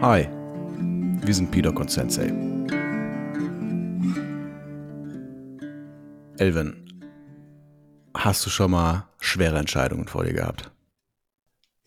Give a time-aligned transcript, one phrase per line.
[0.00, 0.28] Hi,
[1.24, 2.32] wir sind Peter und Sensei.
[6.36, 6.84] Elvin,
[8.14, 10.70] hast du schon mal schwere Entscheidungen vor dir gehabt?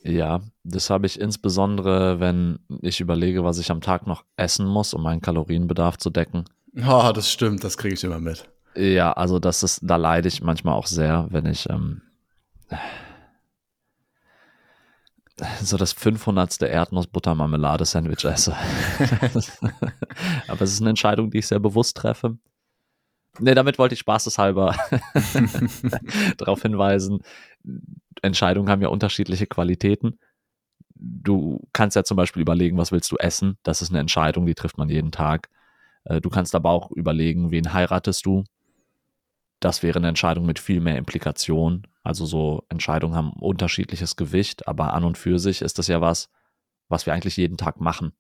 [0.04, 4.94] Ja, das habe ich insbesondere, wenn ich überlege, was ich am Tag noch essen muss,
[4.94, 6.44] um meinen Kalorienbedarf zu decken.
[6.86, 8.50] Oh, das stimmt, das kriege ich immer mit.
[8.76, 12.02] Ja, also das ist, da leide ich manchmal auch sehr, wenn ich ähm,
[15.62, 16.62] so das 500.
[16.62, 18.56] Erdnuss-Butter-Marmelade-Sandwich esse.
[20.48, 22.38] Aber es ist eine Entscheidung, die ich sehr bewusst treffe.
[23.40, 24.76] Nee, damit wollte ich spaßeshalber
[26.38, 27.20] darauf hinweisen.
[28.22, 30.20] Entscheidungen haben ja unterschiedliche Qualitäten.
[30.96, 33.58] Du kannst ja zum Beispiel überlegen, was willst du essen?
[33.64, 35.50] Das ist eine Entscheidung, die trifft man jeden Tag.
[36.04, 38.44] Äh, du kannst aber auch überlegen, wen heiratest du?
[39.62, 41.88] Das wäre eine Entscheidung mit viel mehr Implikation.
[42.04, 46.30] Also so Entscheidungen haben unterschiedliches Gewicht, aber an und für sich ist das ja was,
[46.90, 48.12] was wir eigentlich jeden Tag machen.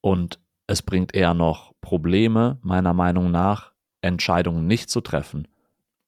[0.00, 5.46] Und es bringt eher noch Probleme, meiner Meinung nach, Entscheidungen nicht zu treffen.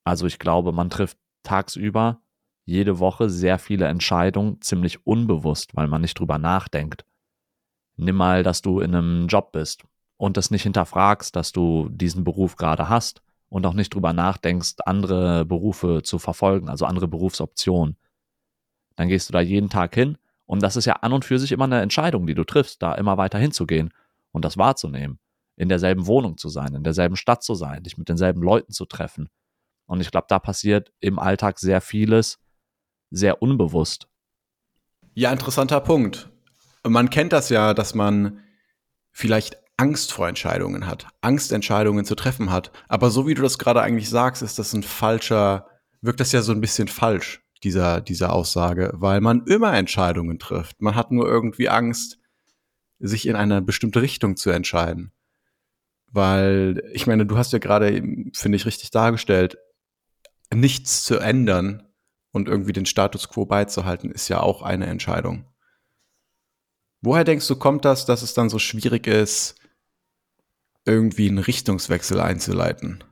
[0.03, 2.23] Also ich glaube, man trifft tagsüber
[2.65, 7.05] jede Woche sehr viele Entscheidungen ziemlich unbewusst, weil man nicht drüber nachdenkt.
[7.97, 9.84] Nimm mal, dass du in einem Job bist
[10.17, 13.23] und das nicht hinterfragst, dass du diesen Beruf gerade hast
[13.57, 17.97] und auch nicht drüber nachdenkst, andere Berufe zu verfolgen, also andere Berufsoptionen.
[18.97, 21.53] Dann gehst du da jeden Tag hin und das ist ja an und für sich
[21.53, 23.95] immer eine Entscheidung, die du triffst, da immer weiter hinzugehen
[24.33, 25.19] und das wahrzunehmen,
[25.57, 28.84] in derselben Wohnung zu sein, in derselben Stadt zu sein, dich mit denselben Leuten zu
[28.84, 29.31] treffen.
[29.87, 32.39] Und ich glaube, da passiert im Alltag sehr vieles
[33.11, 34.07] sehr unbewusst.
[35.15, 36.29] Ja, interessanter Punkt.
[36.87, 38.41] Man kennt das ja, dass man
[39.12, 42.73] vielleicht Angst vor Entscheidungen hat, Angst, Entscheidungen zu treffen hat.
[42.89, 45.67] Aber so wie du das gerade eigentlich sagst, ist das ein falscher,
[46.01, 50.81] wirkt das ja so ein bisschen falsch, dieser, dieser Aussage, weil man immer Entscheidungen trifft.
[50.81, 52.19] Man hat nur irgendwie Angst,
[52.99, 55.13] sich in eine bestimmte Richtung zu entscheiden.
[56.11, 57.93] Weil, ich meine, du hast ja gerade,
[58.33, 59.59] finde ich, richtig dargestellt,
[60.55, 61.83] nichts zu ändern
[62.33, 65.45] und irgendwie den Status quo beizuhalten, ist ja auch eine Entscheidung.
[67.03, 69.56] Woher denkst du, kommt das, dass es dann so schwierig ist,
[70.87, 73.05] irgendwie einen Richtungswechsel einzuleiten?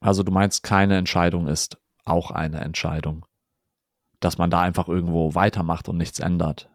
[0.00, 3.26] Also du meinst, keine Entscheidung ist auch eine Entscheidung.
[4.20, 6.70] Dass man da einfach irgendwo weitermacht und nichts ändert.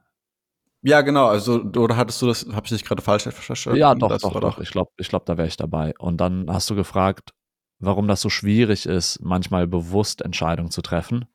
[0.83, 1.27] Ja, genau.
[1.27, 3.79] Also, oder hattest du das, habe ich dich gerade falsch verstanden?
[3.79, 4.59] Ja, doch, das doch, doch.
[4.59, 5.93] Ich glaube, ich glaub, da wäre ich dabei.
[5.97, 7.33] Und dann hast du gefragt,
[7.79, 11.25] warum das so schwierig ist, manchmal bewusst Entscheidungen zu treffen.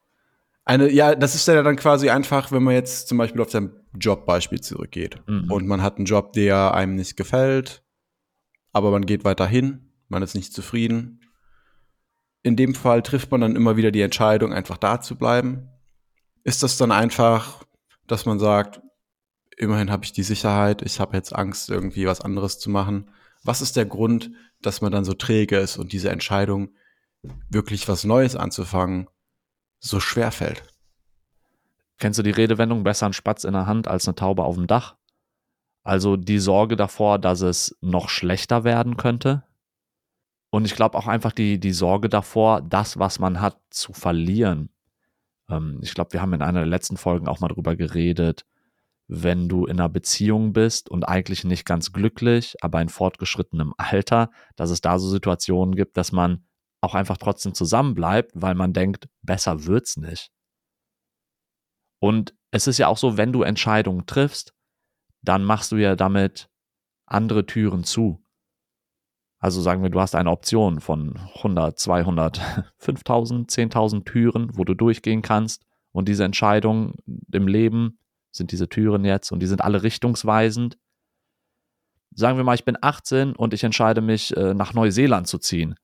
[0.65, 3.71] Eine, ja, das ist ja dann quasi einfach, wenn man jetzt zum Beispiel auf sein
[3.99, 5.51] Jobbeispiel zurückgeht mhm.
[5.51, 7.85] und man hat einen Job, der einem nicht gefällt,
[8.77, 11.23] aber man geht weiterhin, man ist nicht zufrieden.
[12.43, 15.71] In dem Fall trifft man dann immer wieder die Entscheidung, einfach da zu bleiben.
[16.45, 17.65] Ist das dann einfach,
[18.07, 18.83] dass man sagt,
[19.57, 23.11] immerhin habe ich die Sicherheit, ich habe jetzt Angst, irgendwie was anderes zu machen.
[23.45, 26.75] Was ist der Grund, dass man dann so träge ist und diese Entscheidung,
[27.49, 29.09] wirklich was Neues anzufangen,
[29.79, 30.65] so schwer fällt?
[31.99, 34.67] Kennst du die Redewendung, besser ein Spatz in der Hand als eine Taube auf dem
[34.67, 34.97] Dach?
[35.87, 39.45] Also die Sorge davor, dass es noch schlechter werden könnte.
[40.51, 44.71] Und ich glaube auch einfach die, die Sorge davor, das, was man hat, zu verlieren.
[45.49, 48.45] Ähm, ich glaube, wir haben in einer der letzten Folgen auch mal drüber geredet,
[49.07, 54.31] wenn du in einer Beziehung bist und eigentlich nicht ganz glücklich, aber in fortgeschrittenem Alter,
[54.57, 56.45] dass es da so Situationen gibt, dass man
[56.81, 60.33] auch einfach trotzdem zusammenbleibt, weil man denkt, besser wird's nicht.
[62.01, 64.56] Und es ist ja auch so, wenn du Entscheidungen triffst,
[65.29, 66.49] dann machst du ja damit
[67.07, 68.23] andere Türen zu.
[69.39, 72.41] Also sagen wir, du hast eine Option von 100, 200,
[72.79, 76.95] 5000, 10.000 Türen, wo du durchgehen kannst und diese Entscheidung
[77.33, 77.99] im Leben
[78.31, 80.79] sind diese Türen jetzt und die sind alle richtungsweisend.
[82.15, 85.75] Sagen wir mal, ich bin 18 und ich entscheide mich, äh, nach Neuseeland zu ziehen.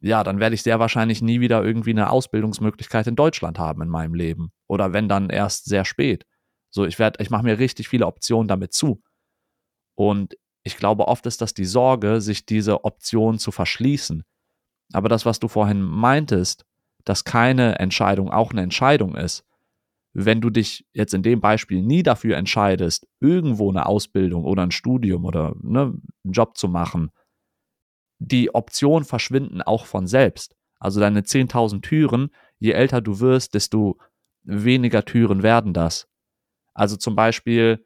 [0.00, 3.88] Ja, dann werde ich sehr wahrscheinlich nie wieder irgendwie eine Ausbildungsmöglichkeit in Deutschland haben in
[3.88, 4.52] meinem Leben.
[4.68, 6.24] Oder wenn dann erst sehr spät.
[6.70, 9.02] So, ich werde, ich mache mir richtig viele Optionen damit zu.
[9.94, 14.24] Und ich glaube, oft ist das die Sorge, sich diese Option zu verschließen.
[14.92, 16.64] Aber das, was du vorhin meintest,
[17.04, 19.44] dass keine Entscheidung auch eine Entscheidung ist,
[20.14, 24.70] wenn du dich jetzt in dem Beispiel nie dafür entscheidest, irgendwo eine Ausbildung oder ein
[24.70, 25.94] Studium oder ne,
[26.24, 27.10] einen Job zu machen,
[28.18, 30.56] die Optionen verschwinden auch von selbst.
[30.80, 33.98] Also deine 10.000 Türen, je älter du wirst, desto
[34.42, 36.07] weniger Türen werden das.
[36.78, 37.84] Also zum Beispiel,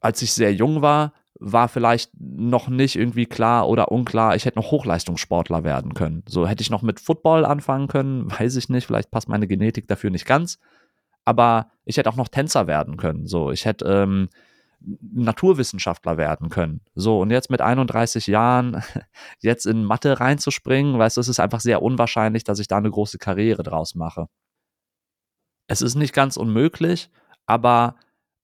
[0.00, 4.58] als ich sehr jung war, war vielleicht noch nicht irgendwie klar oder unklar, ich hätte
[4.58, 6.22] noch Hochleistungssportler werden können.
[6.28, 9.88] So hätte ich noch mit Football anfangen können, weiß ich nicht, vielleicht passt meine Genetik
[9.88, 10.58] dafür nicht ganz.
[11.24, 13.26] aber ich hätte auch noch Tänzer werden können.
[13.26, 14.28] So, ich hätte ähm,
[14.80, 16.82] Naturwissenschaftler werden können.
[16.94, 18.82] So, und jetzt mit 31 Jahren
[19.40, 22.90] jetzt in Mathe reinzuspringen, weißt du, es ist einfach sehr unwahrscheinlich, dass ich da eine
[22.90, 24.28] große Karriere draus mache.
[25.66, 27.10] Es ist nicht ganz unmöglich,
[27.46, 27.96] aber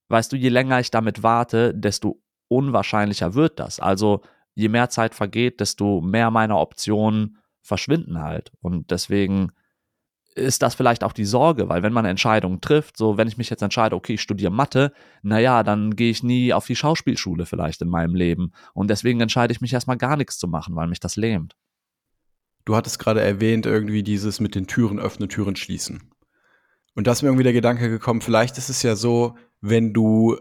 [0.08, 3.81] weißt du, je länger ich damit warte, desto unwahrscheinlicher wird das.
[3.81, 4.23] Also
[4.55, 8.52] je mehr Zeit vergeht, desto mehr meiner Optionen verschwinden halt.
[8.61, 9.52] Und deswegen
[10.35, 13.50] ist das vielleicht auch die Sorge, weil wenn man Entscheidungen trifft, so wenn ich mich
[13.50, 14.93] jetzt entscheide, okay, ich studiere Mathe,
[15.23, 18.52] naja, dann gehe ich nie auf die Schauspielschule vielleicht in meinem Leben.
[18.73, 21.56] Und deswegen entscheide ich mich erstmal gar nichts zu machen, weil mich das lähmt.
[22.64, 26.09] Du hattest gerade erwähnt, irgendwie dieses mit den Türen öffnen, Türen schließen.
[26.94, 30.37] Und da ist mir irgendwie der Gedanke gekommen, vielleicht ist es ja so, wenn du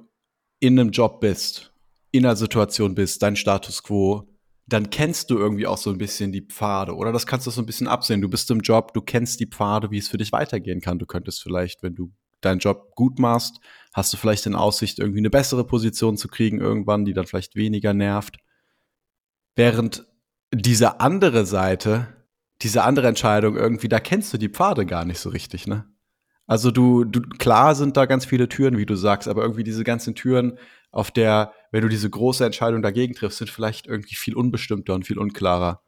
[0.59, 1.73] in einem Job bist,
[2.11, 4.27] in einer Situation bist, dein Status quo,
[4.65, 6.95] dann kennst du irgendwie auch so ein bisschen die Pfade.
[6.95, 8.21] Oder das kannst du so ein bisschen absehen.
[8.21, 10.99] Du bist im Job, du kennst die Pfade, wie es für dich weitergehen kann.
[10.99, 12.11] Du könntest vielleicht, wenn du
[12.41, 13.59] deinen Job gut machst,
[13.93, 17.55] hast du vielleicht in Aussicht, irgendwie eine bessere Position zu kriegen irgendwann, die dann vielleicht
[17.55, 18.37] weniger nervt.
[19.55, 20.05] Während
[20.53, 22.07] diese andere Seite,
[22.61, 25.88] diese andere Entscheidung irgendwie, da kennst du die Pfade gar nicht so richtig, ne?
[26.49, 29.83] Also du, du, klar sind da ganz viele Türen, wie du sagst, aber irgendwie diese
[29.83, 30.57] ganzen Türen,
[30.91, 35.05] auf der, wenn du diese große Entscheidung dagegen triffst, sind vielleicht irgendwie viel unbestimmter und
[35.05, 35.83] viel unklarer.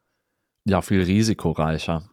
[0.66, 2.12] Ja, viel risikoreicher.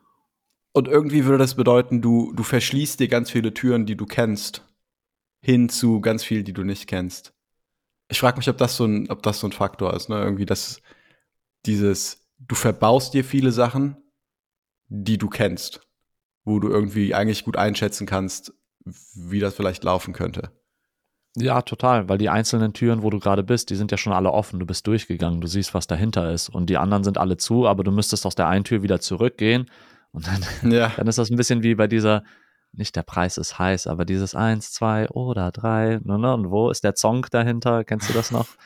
[0.72, 4.64] Und irgendwie würde das bedeuten, du, du verschließt dir ganz viele Türen, die du kennst,
[5.42, 7.34] hin zu ganz viel, die du nicht kennst.
[8.08, 10.22] Ich frage mich, ob das so ein, ob das so ein Faktor ist, ne?
[10.22, 10.80] Irgendwie, dass
[11.66, 13.98] dieses, du verbaust dir viele Sachen,
[14.88, 15.86] die du kennst,
[16.48, 18.52] wo du irgendwie eigentlich gut einschätzen kannst,
[19.14, 20.50] wie das vielleicht laufen könnte.
[21.36, 24.32] Ja, total, weil die einzelnen Türen, wo du gerade bist, die sind ja schon alle
[24.32, 24.58] offen.
[24.58, 26.48] Du bist durchgegangen, du siehst, was dahinter ist.
[26.48, 29.70] Und die anderen sind alle zu, aber du müsstest aus der einen Tür wieder zurückgehen.
[30.10, 30.42] Und dann,
[30.72, 30.92] ja.
[30.96, 32.24] dann ist das ein bisschen wie bei dieser,
[32.72, 36.00] nicht der Preis ist heiß, aber dieses eins, zwei oder drei.
[36.02, 37.84] Ne, ne, und wo ist der Zong dahinter?
[37.84, 38.48] Kennst du das noch?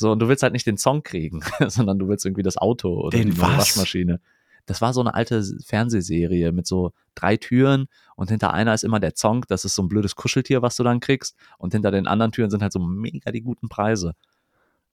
[0.00, 3.00] So, und du willst halt nicht den Zong kriegen, sondern du willst irgendwie das Auto
[3.00, 3.58] oder den die was?
[3.58, 4.20] Waschmaschine.
[4.68, 9.00] Das war so eine alte Fernsehserie mit so drei Türen und hinter einer ist immer
[9.00, 11.36] der Zong, das ist so ein blödes Kuscheltier, was du dann kriegst.
[11.56, 14.14] Und hinter den anderen Türen sind halt so mega die guten Preise.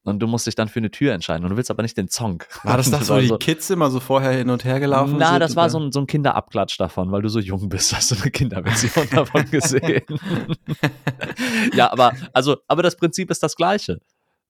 [0.05, 1.43] Und du musst dich dann für eine Tür entscheiden.
[1.43, 2.43] Und du willst aber nicht den Zong.
[2.63, 5.39] War das das, wo die Kids immer so vorher hin und her gelaufen Na, sind?
[5.39, 8.15] das war so ein, so ein Kinderabklatsch davon, weil du so jung bist, hast du
[8.21, 10.03] eine Kinderversion davon gesehen.
[11.73, 13.99] ja, aber, also, aber das Prinzip ist das gleiche.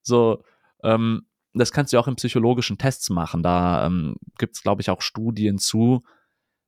[0.02, 0.42] So,
[0.84, 1.26] ähm,
[1.58, 3.42] das kannst du auch in psychologischen Tests machen.
[3.42, 6.02] Da ähm, gibt es, glaube ich, auch Studien zu,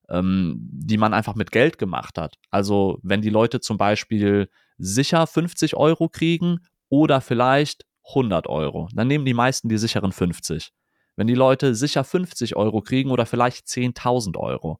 [0.08, 2.36] ähm, die man einfach mit Geld gemacht hat.
[2.50, 4.48] Also wenn die Leute zum Beispiel
[4.78, 10.72] sicher 50 Euro kriegen oder vielleicht 100 Euro, dann nehmen die meisten die sicheren 50.
[11.16, 14.78] Wenn die Leute sicher 50 Euro kriegen oder vielleicht 10.000 Euro,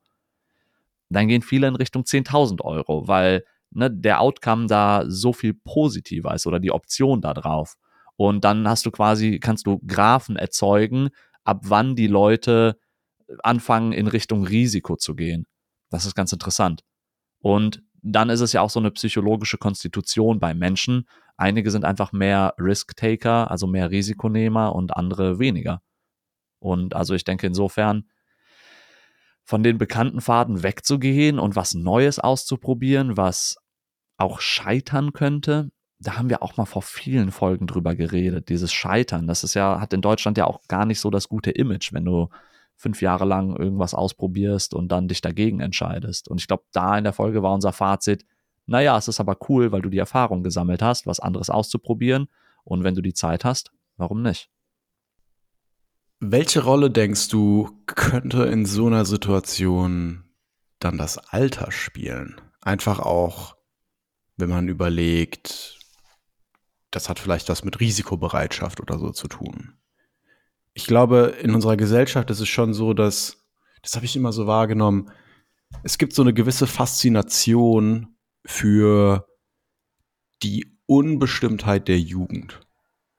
[1.11, 6.35] dann gehen viele in Richtung 10.000 Euro, weil ne, der Outcome da so viel positiver
[6.35, 7.77] ist oder die Option da drauf.
[8.19, 11.11] Und dann hast du quasi, kannst du Graphen erzeugen,
[11.44, 12.76] ab wann die Leute
[13.44, 15.47] anfangen, in Richtung Risiko zu gehen.
[15.88, 16.82] Das ist ganz interessant.
[17.38, 21.09] Und dann ist es ja auch so eine psychologische Konstitution bei Menschen.
[21.37, 25.81] Einige sind einfach mehr Risk-Taker, also mehr Risikonehmer und andere weniger.
[26.59, 28.09] Und also ich denke insofern,
[29.44, 33.59] von den bekannten Pfaden wegzugehen und was Neues auszuprobieren, was
[34.17, 39.26] auch scheitern könnte, da haben wir auch mal vor vielen Folgen drüber geredet, dieses Scheitern.
[39.26, 42.05] Das ist ja, hat in Deutschland ja auch gar nicht so das gute Image, wenn
[42.05, 42.28] du
[42.76, 46.28] fünf Jahre lang irgendwas ausprobierst und dann dich dagegen entscheidest.
[46.28, 48.25] Und ich glaube, da in der Folge war unser Fazit,
[48.67, 52.28] naja, es ist aber cool, weil du die Erfahrung gesammelt hast, was anderes auszuprobieren.
[52.62, 54.50] Und wenn du die Zeit hast, warum nicht?
[56.21, 60.25] Welche Rolle denkst du, könnte in so einer Situation
[60.78, 62.40] dann das Alter spielen?
[62.61, 63.57] Einfach auch,
[64.37, 65.77] wenn man überlegt,
[66.90, 69.75] das hat vielleicht was mit Risikobereitschaft oder so zu tun.
[70.73, 73.45] Ich glaube, in unserer Gesellschaft ist es schon so, dass,
[73.83, 75.11] das habe ich immer so wahrgenommen,
[75.83, 79.26] es gibt so eine gewisse Faszination für
[80.42, 82.61] die Unbestimmtheit der Jugend.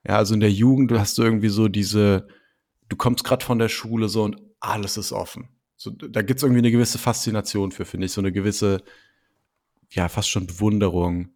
[0.07, 2.27] Ja, also in der Jugend hast du irgendwie so diese,
[2.88, 5.49] du kommst gerade von der Schule so und alles ist offen.
[5.75, 8.83] So, da gibt es irgendwie eine gewisse Faszination für, finde ich, so eine gewisse,
[9.91, 11.29] ja, fast schon Bewunderung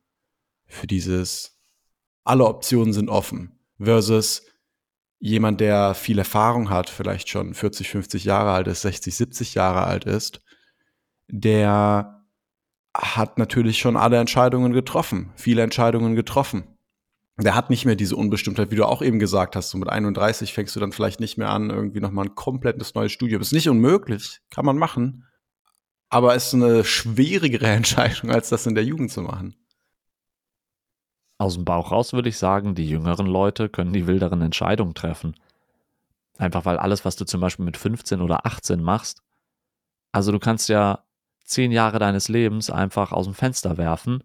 [0.66, 1.54] für dieses,
[2.24, 3.60] alle Optionen sind offen.
[3.80, 4.44] Versus
[5.20, 9.84] jemand, der viel Erfahrung hat, vielleicht schon 40, 50 Jahre alt ist, 60, 70 Jahre
[9.84, 10.42] alt ist,
[11.28, 12.26] der
[12.96, 16.68] hat natürlich schon alle Entscheidungen getroffen, viele Entscheidungen getroffen.
[17.40, 19.72] Der hat nicht mehr diese Unbestimmtheit, wie du auch eben gesagt hast.
[19.72, 23.12] So mit 31 fängst du dann vielleicht nicht mehr an, irgendwie nochmal ein komplettes neues
[23.12, 23.42] Studium.
[23.42, 25.26] Ist nicht unmöglich, kann man machen.
[26.10, 29.56] Aber ist eine schwierigere Entscheidung, als das in der Jugend zu machen.
[31.44, 35.36] Aus dem Bauch raus würde ich sagen, die jüngeren Leute können die wilderen Entscheidungen treffen.
[36.38, 39.22] Einfach weil alles, was du zum Beispiel mit 15 oder 18 machst,
[40.14, 41.04] also du kannst ja
[41.44, 44.24] zehn Jahre deines Lebens einfach aus dem Fenster werfen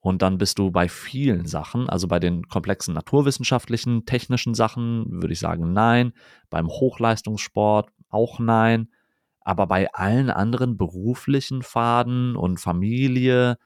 [0.00, 5.34] und dann bist du bei vielen Sachen, also bei den komplexen naturwissenschaftlichen, technischen Sachen, würde
[5.34, 6.14] ich sagen, nein.
[6.48, 8.88] Beim Hochleistungssport auch nein.
[9.42, 13.58] Aber bei allen anderen beruflichen Faden und Familie,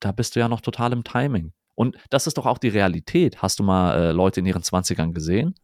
[0.00, 1.52] da bist du ja noch total im Timing.
[1.76, 3.42] Und das ist doch auch die Realität.
[3.42, 5.54] Hast du mal äh, Leute in ihren 20ern gesehen?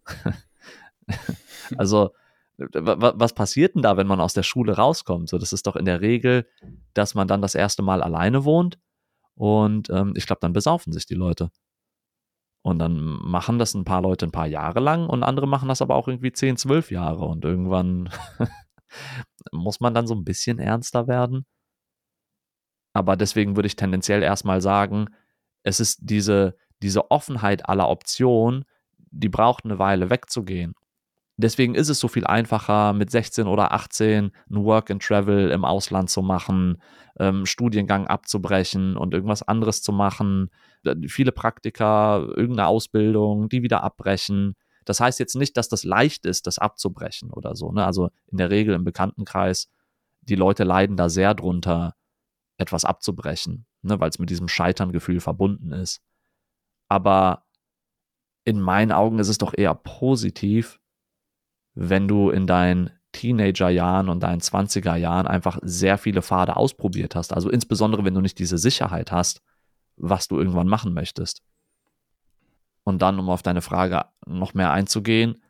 [1.76, 2.11] also,
[2.59, 5.28] was passiert denn da, wenn man aus der Schule rauskommt?
[5.28, 6.47] So, das ist doch in der Regel,
[6.95, 8.78] dass man dann das erste Mal alleine wohnt
[9.35, 11.50] und ähm, ich glaube, dann besaufen sich die Leute.
[12.64, 15.83] Und dann machen das ein paar Leute ein paar Jahre lang und andere machen das
[15.83, 17.25] aber auch irgendwie 10, 12 Jahre.
[17.25, 18.09] Und irgendwann
[19.52, 21.45] muss man dann so ein bisschen ernster werden.
[22.95, 25.09] Aber deswegen würde ich tendenziell erstmal sagen,
[25.62, 28.64] es ist diese, diese Offenheit aller Optionen,
[29.11, 30.75] die braucht eine Weile wegzugehen.
[31.37, 35.64] Deswegen ist es so viel einfacher, mit 16 oder 18 ein Work and Travel im
[35.64, 36.81] Ausland zu machen,
[37.19, 40.50] ähm, Studiengang abzubrechen und irgendwas anderes zu machen,
[41.09, 44.54] viele Praktika, irgendeine Ausbildung, die wieder abbrechen.
[44.85, 47.73] Das heißt jetzt nicht, dass das leicht ist, das abzubrechen oder so.
[47.73, 47.85] Ne?
[47.85, 49.69] Also in der Regel im Bekanntenkreis,
[50.21, 51.95] die Leute leiden da sehr drunter,
[52.62, 54.00] etwas abzubrechen, ne?
[54.00, 56.00] weil es mit diesem Scheiterngefühl verbunden ist.
[56.88, 57.45] Aber
[58.45, 60.81] in meinen Augen ist es doch eher positiv,
[61.75, 67.33] wenn du in deinen Teenagerjahren und deinen 20er Jahren einfach sehr viele Pfade ausprobiert hast.
[67.33, 69.42] Also insbesondere, wenn du nicht diese Sicherheit hast,
[69.97, 71.42] was du irgendwann machen möchtest.
[72.85, 75.41] Und dann, um auf deine Frage noch mehr einzugehen,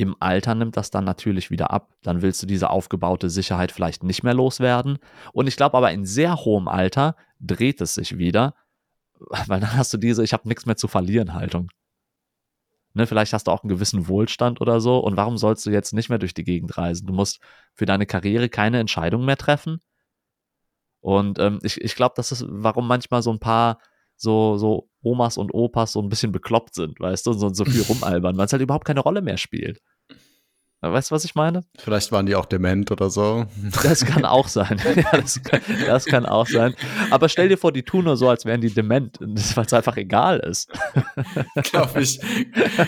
[0.00, 1.92] im Alter nimmt das dann natürlich wieder ab.
[2.02, 4.98] Dann willst du diese aufgebaute Sicherheit vielleicht nicht mehr loswerden.
[5.34, 8.54] Und ich glaube aber in sehr hohem Alter dreht es sich wieder,
[9.46, 11.70] weil dann hast du diese Ich habe nichts mehr zu verlieren Haltung.
[12.94, 14.98] Ne, vielleicht hast du auch einen gewissen Wohlstand oder so.
[15.00, 17.06] Und warum sollst du jetzt nicht mehr durch die Gegend reisen?
[17.06, 17.40] Du musst
[17.74, 19.82] für deine Karriere keine Entscheidung mehr treffen.
[21.00, 23.78] Und ähm, ich, ich glaube, das ist, warum manchmal so ein paar
[24.16, 27.64] so, so Omas und Opas so ein bisschen bekloppt sind, weißt du, und so, so
[27.64, 29.80] viel rumalbern, weil es halt überhaupt keine Rolle mehr spielt.
[30.82, 31.62] Weißt du, was ich meine?
[31.78, 33.44] Vielleicht waren die auch dement oder so.
[33.82, 34.80] Das kann auch sein.
[34.96, 36.74] ja, das, kann, das kann auch sein.
[37.10, 39.98] Aber stell dir vor, die tun nur so, als wären die dement, weil es einfach
[39.98, 40.70] egal ist.
[41.70, 42.18] Glaube ich.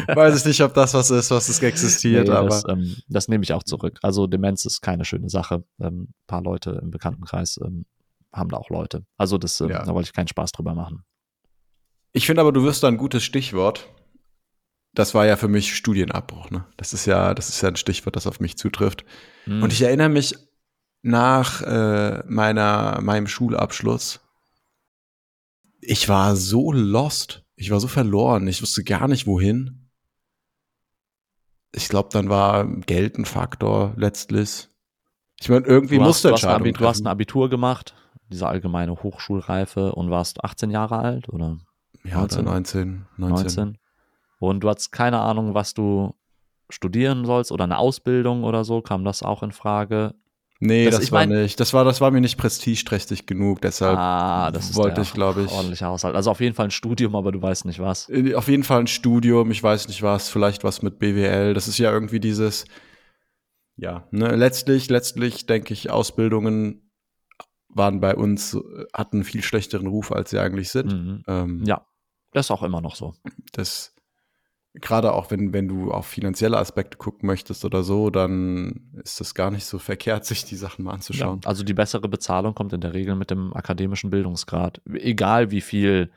[0.06, 2.48] Weiß ich nicht, ob das was ist, was es existiert, nee, aber.
[2.48, 3.98] Das, ähm, das, nehme ich auch zurück.
[4.02, 5.62] Also Demenz ist keine schöne Sache.
[5.78, 7.84] Ähm, ein paar Leute im Bekanntenkreis ähm,
[8.32, 9.04] haben da auch Leute.
[9.18, 9.84] Also das, ähm, ja.
[9.84, 11.04] da wollte ich keinen Spaß drüber machen.
[12.12, 13.88] Ich finde aber, du wirst da ein gutes Stichwort
[14.94, 16.50] das war ja für mich Studienabbruch.
[16.50, 16.64] Ne?
[16.76, 19.04] Das ist ja, das ist ja ein Stichwort, das auf mich zutrifft.
[19.46, 19.62] Mhm.
[19.62, 20.34] Und ich erinnere mich
[21.02, 24.20] nach äh, meiner meinem Schulabschluss.
[25.80, 27.44] Ich war so lost.
[27.56, 28.46] Ich war so verloren.
[28.46, 29.88] Ich wusste gar nicht wohin.
[31.74, 34.68] Ich glaube, dann war Geld ein Faktor letztlich.
[35.40, 37.94] Ich meine, irgendwie du musste hast, du, hast du hast ein Abitur gemacht,
[38.30, 41.58] diese allgemeine Hochschulreife und warst 18 Jahre alt oder?
[42.04, 43.44] Ja, 19, 19, 19.
[43.44, 43.78] 19
[44.48, 46.14] und du hast keine Ahnung, was du
[46.68, 50.14] studieren sollst oder eine Ausbildung oder so, kam das auch in Frage?
[50.58, 51.58] Nee, das, das war mein, nicht.
[51.60, 55.50] Das war, das war mir nicht prestigeträchtig genug, deshalb ah, das wollte ich, glaube ich.
[55.52, 56.14] Ordentlicher Haushalt.
[56.14, 58.08] Also auf jeden Fall ein Studium, aber du weißt nicht was.
[58.08, 61.54] Äh, auf jeden Fall ein Studium, ich weiß nicht was, vielleicht was mit BWL.
[61.54, 62.64] Das ist ja irgendwie dieses,
[63.76, 66.90] ja, ne, letztlich, letztlich denke ich, Ausbildungen
[67.68, 68.56] waren bei uns,
[68.92, 70.92] hatten einen viel schlechteren Ruf, als sie eigentlich sind.
[70.92, 71.22] Mhm.
[71.26, 71.86] Ähm, ja,
[72.32, 73.14] das ist auch immer noch so.
[73.52, 73.94] Das
[74.74, 79.34] gerade auch wenn, wenn du auf finanzielle Aspekte gucken möchtest oder so, dann ist es
[79.34, 81.40] gar nicht so verkehrt, sich die Sachen mal anzuschauen.
[81.44, 84.80] Ja, also die bessere Bezahlung kommt in der Regel mit dem akademischen Bildungsgrad.
[84.94, 86.10] Egal wie viel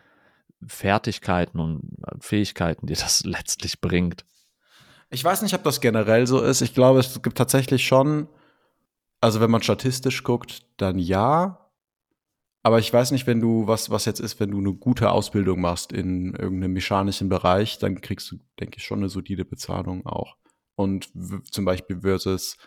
[0.65, 1.81] Fertigkeiten und
[2.19, 4.25] Fähigkeiten dir das letztlich bringt.
[5.09, 6.61] Ich weiß nicht, ob das generell so ist.
[6.61, 8.27] Ich glaube, es gibt tatsächlich schon,
[9.21, 11.64] also wenn man statistisch guckt, dann ja.
[12.65, 15.61] Aber ich weiß nicht, wenn du, was, was jetzt ist, wenn du eine gute Ausbildung
[15.61, 20.35] machst in irgendeinem mechanischen Bereich, dann kriegst du, denke ich, schon eine solide Bezahlung auch.
[20.73, 21.11] Und
[21.51, 22.57] zum Beispiel versus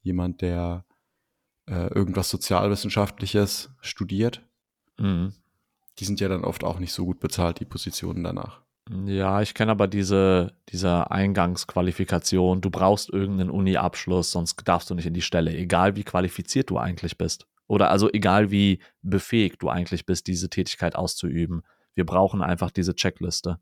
[0.00, 0.84] jemand, der
[1.66, 4.46] äh, irgendwas Sozialwissenschaftliches studiert.
[4.96, 5.32] Mhm.
[5.98, 8.60] Die sind ja dann oft auch nicht so gut bezahlt, die Positionen danach.
[9.06, 12.60] Ja, ich kenne aber diese, diese Eingangsqualifikation.
[12.60, 16.78] Du brauchst irgendeinen Uni-Abschluss, sonst darfst du nicht in die Stelle, egal wie qualifiziert du
[16.78, 17.48] eigentlich bist.
[17.68, 21.62] Oder also egal wie befähigt du eigentlich bist, diese Tätigkeit auszuüben.
[21.94, 23.60] Wir brauchen einfach diese Checkliste.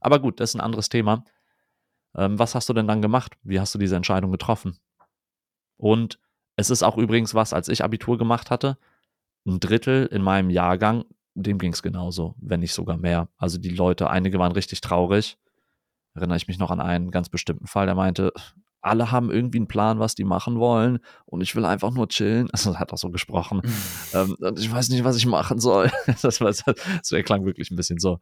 [0.00, 1.24] Aber gut, das ist ein anderes Thema.
[2.16, 3.34] Ähm, was hast du denn dann gemacht?
[3.42, 4.78] Wie hast du diese Entscheidung getroffen?
[5.76, 6.18] Und
[6.56, 8.78] es ist auch übrigens was, als ich Abitur gemacht hatte,
[9.46, 11.04] ein Drittel in meinem Jahrgang
[11.34, 13.28] dem ging es genauso, wenn nicht sogar mehr.
[13.36, 15.38] Also die Leute, einige waren richtig traurig.
[16.14, 18.32] Erinnere ich mich noch an einen ganz bestimmten Fall, der meinte,
[18.82, 22.48] alle haben irgendwie einen Plan, was die machen wollen und ich will einfach nur chillen.
[22.52, 23.62] Also hat auch so gesprochen.
[24.12, 25.90] ähm, und ich weiß nicht, was ich machen soll.
[26.22, 28.18] das, war, das klang wirklich ein bisschen so.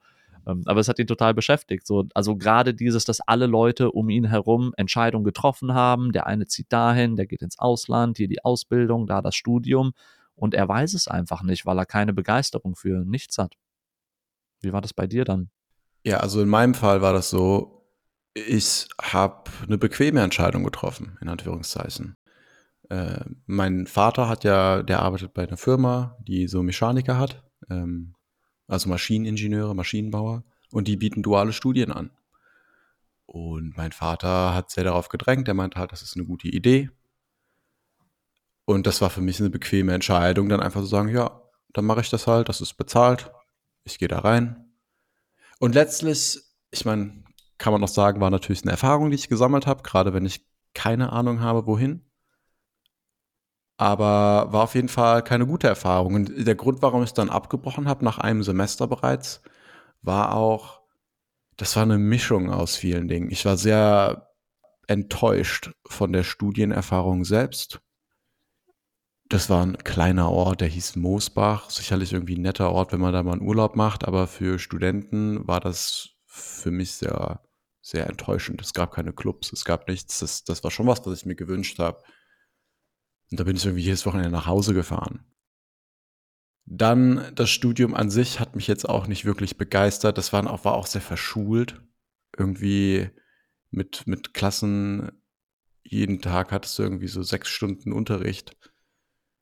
[0.46, 1.86] Ähm, aber es hat ihn total beschäftigt.
[1.86, 6.12] So, also gerade dieses, dass alle Leute um ihn herum Entscheidungen getroffen haben.
[6.12, 9.92] Der eine zieht dahin, der geht ins Ausland, hier die Ausbildung, da das Studium.
[10.34, 13.56] Und er weiß es einfach nicht, weil er keine Begeisterung für nichts hat.
[14.60, 15.50] Wie war das bei dir dann?
[16.04, 17.79] Ja, also in meinem Fall war das so,
[18.34, 22.16] ich habe eine bequeme Entscheidung getroffen, in Anführungszeichen.
[22.88, 28.14] Äh, mein Vater hat ja, der arbeitet bei einer Firma, die so Mechaniker hat, ähm,
[28.66, 32.10] also Maschineningenieure, Maschinenbauer, und die bieten duale Studien an.
[33.26, 36.90] Und mein Vater hat sehr darauf gedrängt, er meinte halt, das ist eine gute Idee.
[38.64, 41.40] Und das war für mich eine bequeme Entscheidung, dann einfach zu sagen, ja,
[41.72, 43.30] dann mache ich das halt, das ist bezahlt,
[43.84, 44.72] ich gehe da rein.
[45.58, 47.19] Und letztlich, ich meine,
[47.60, 50.44] kann man noch sagen, war natürlich eine Erfahrung, die ich gesammelt habe, gerade wenn ich
[50.74, 52.04] keine Ahnung habe, wohin.
[53.76, 56.14] Aber war auf jeden Fall keine gute Erfahrung.
[56.14, 59.42] Und der Grund, warum ich es dann abgebrochen habe, nach einem Semester bereits,
[60.02, 60.80] war auch,
[61.56, 63.30] das war eine Mischung aus vielen Dingen.
[63.30, 64.30] Ich war sehr
[64.86, 67.80] enttäuscht von der Studienerfahrung selbst
[69.30, 71.70] das war ein kleiner Ort, der hieß Moosbach.
[71.70, 75.46] Sicherlich irgendwie ein netter Ort, wenn man da mal einen Urlaub macht, aber für Studenten
[75.46, 77.40] war das für mich sehr,
[77.80, 78.60] sehr enttäuschend.
[78.60, 80.18] Es gab keine Clubs, es gab nichts.
[80.20, 82.02] Das, das war schon was, was ich mir gewünscht habe.
[83.30, 85.24] Und da bin ich irgendwie jedes Wochenende nach Hause gefahren.
[86.66, 90.18] Dann das Studium an sich hat mich jetzt auch nicht wirklich begeistert.
[90.18, 91.82] Das war auch, war auch sehr verschult.
[92.36, 93.10] Irgendwie
[93.70, 95.10] mit, mit Klassen,
[95.82, 98.56] jeden Tag hattest du irgendwie so sechs Stunden Unterricht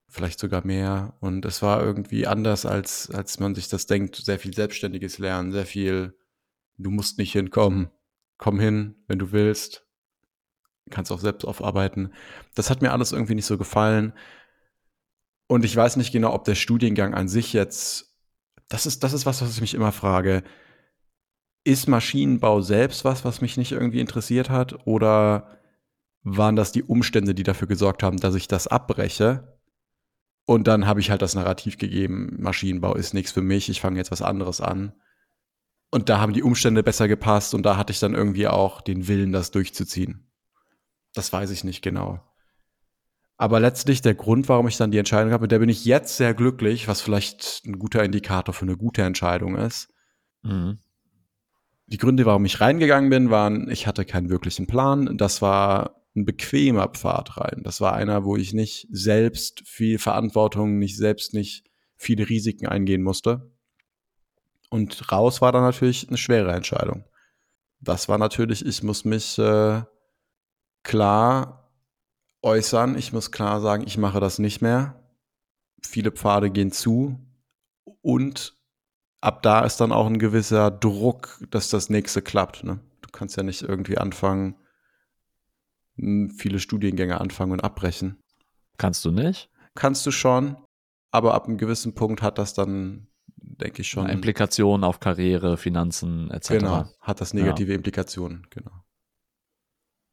[0.08, 1.16] vielleicht sogar mehr.
[1.20, 4.16] Und es war irgendwie anders, als, als man sich das denkt.
[4.16, 6.16] Sehr viel selbstständiges Lernen, sehr viel,
[6.78, 7.90] du musst nicht hinkommen.
[8.38, 9.86] Komm hin, wenn du willst.
[10.90, 12.12] Kannst auch selbst aufarbeiten.
[12.54, 14.14] Das hat mir alles irgendwie nicht so gefallen.
[15.48, 18.16] Und ich weiß nicht genau, ob der Studiengang an sich jetzt,
[18.68, 20.44] das ist, das ist was, was ich mich immer frage.
[21.64, 24.86] Ist Maschinenbau selbst was, was mich nicht irgendwie interessiert hat?
[24.86, 25.58] Oder
[26.22, 29.58] waren das die Umstände, die dafür gesorgt haben, dass ich das abbreche?
[30.46, 33.98] Und dann habe ich halt das Narrativ gegeben, Maschinenbau ist nichts für mich, ich fange
[33.98, 34.94] jetzt was anderes an.
[35.90, 39.08] Und da haben die Umstände besser gepasst und da hatte ich dann irgendwie auch den
[39.08, 40.30] Willen, das durchzuziehen.
[41.14, 42.20] Das weiß ich nicht genau.
[43.38, 46.16] Aber letztlich der Grund, warum ich dann die Entscheidung habe, mit der bin ich jetzt
[46.16, 49.88] sehr glücklich, was vielleicht ein guter Indikator für eine gute Entscheidung ist.
[50.42, 50.78] Mhm.
[51.86, 55.16] Die Gründe, warum ich reingegangen bin, waren, ich hatte keinen wirklichen Plan.
[55.16, 57.62] Das war ein bequemer Pfad rein.
[57.62, 61.64] Das war einer, wo ich nicht selbst viel Verantwortung, nicht selbst nicht
[61.96, 63.50] viele Risiken eingehen musste.
[64.70, 67.04] Und raus war dann natürlich eine schwere Entscheidung.
[67.80, 69.82] Das war natürlich, ich muss mich äh,
[70.82, 71.72] klar
[72.42, 75.02] äußern, ich muss klar sagen, ich mache das nicht mehr.
[75.82, 77.18] Viele Pfade gehen zu
[78.02, 78.56] und
[79.20, 82.64] ab da ist dann auch ein gewisser Druck, dass das nächste klappt.
[82.64, 82.80] Ne?
[83.00, 84.56] Du kannst ja nicht irgendwie anfangen,
[85.96, 88.22] viele Studiengänge anfangen und abbrechen.
[88.76, 89.50] Kannst du nicht?
[89.74, 90.56] Kannst du schon,
[91.10, 93.08] aber ab einem gewissen Punkt hat das dann,
[93.42, 94.08] denke ich schon.
[94.08, 96.48] Implikationen auf Karriere, Finanzen etc.
[96.48, 97.76] Genau, hat das negative ja.
[97.76, 98.72] Implikationen, genau.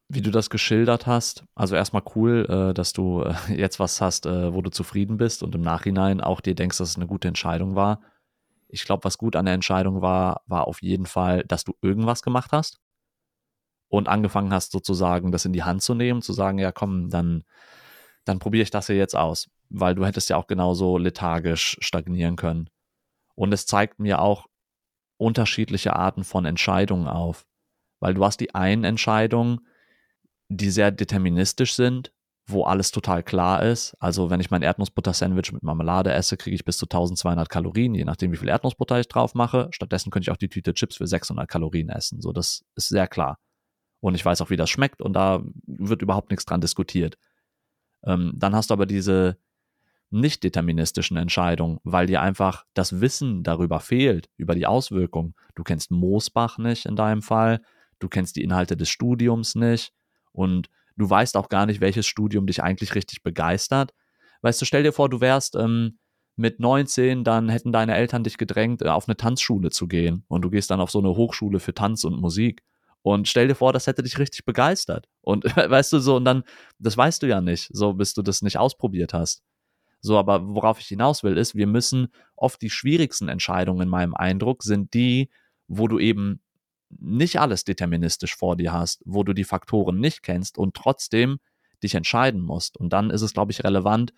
[0.07, 4.25] Wie du das geschildert hast, also erstmal cool, äh, dass du äh, jetzt was hast,
[4.27, 7.27] äh, wo du zufrieden bist und im Nachhinein auch dir denkst, dass es eine gute
[7.27, 8.01] Entscheidung war.
[8.67, 12.21] Ich glaube, was gut an der Entscheidung war, war auf jeden Fall, dass du irgendwas
[12.21, 12.79] gemacht hast
[13.87, 17.43] und angefangen hast, sozusagen das in die Hand zu nehmen, zu sagen, ja komm, dann,
[18.25, 19.49] dann probiere ich das hier jetzt aus.
[19.69, 22.69] Weil du hättest ja auch genauso lethargisch stagnieren können.
[23.35, 24.47] Und es zeigt mir auch
[25.17, 27.45] unterschiedliche Arten von Entscheidungen auf.
[27.99, 29.67] Weil du hast die einen Entscheidungen,
[30.49, 32.11] die sehr deterministisch sind,
[32.47, 33.95] wo alles total klar ist.
[33.99, 38.05] Also wenn ich mein Erdnussbutter-Sandwich mit Marmelade esse, kriege ich bis zu 1200 Kalorien, je
[38.05, 39.69] nachdem, wie viel Erdnussbutter ich drauf mache.
[39.71, 42.21] Stattdessen könnte ich auch die Tüte Chips für 600 Kalorien essen.
[42.21, 43.39] So, das ist sehr klar.
[44.01, 47.17] Und ich weiß auch, wie das schmeckt und da wird überhaupt nichts dran diskutiert.
[48.03, 49.39] Ähm, dann hast du aber diese
[50.09, 55.35] nicht deterministischen Entscheidungen, weil dir einfach das Wissen darüber fehlt, über die Auswirkungen.
[55.55, 57.61] Du kennst Moosbach nicht in deinem Fall,
[57.99, 59.91] du kennst die Inhalte des Studiums nicht
[60.31, 63.93] und du weißt auch gar nicht, welches Studium dich eigentlich richtig begeistert.
[64.41, 65.97] Weißt du, stell dir vor, du wärst ähm,
[66.35, 70.43] mit 19, dann hätten deine Eltern dich gedrängt, äh, auf eine Tanzschule zu gehen und
[70.43, 72.61] du gehst dann auf so eine Hochschule für Tanz und Musik
[73.05, 75.07] und stell dir vor, das hätte dich richtig begeistert.
[75.21, 76.43] Und weißt du so, und dann,
[76.79, 79.43] das weißt du ja nicht, so bis du das nicht ausprobiert hast.
[80.05, 84.13] So, aber worauf ich hinaus will, ist, wir müssen oft die schwierigsten Entscheidungen in meinem
[84.13, 85.31] Eindruck sind die,
[85.67, 86.41] wo du eben
[86.89, 91.39] nicht alles deterministisch vor dir hast, wo du die Faktoren nicht kennst und trotzdem
[91.81, 92.77] dich entscheiden musst.
[92.77, 94.13] Und dann ist es, glaube ich, relevant,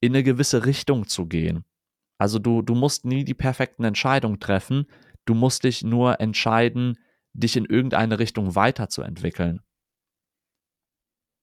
[0.00, 1.66] in eine gewisse Richtung zu gehen.
[2.16, 4.86] Also du, du musst nie die perfekten Entscheidungen treffen,
[5.26, 6.98] du musst dich nur entscheiden,
[7.34, 9.60] dich in irgendeine Richtung weiterzuentwickeln.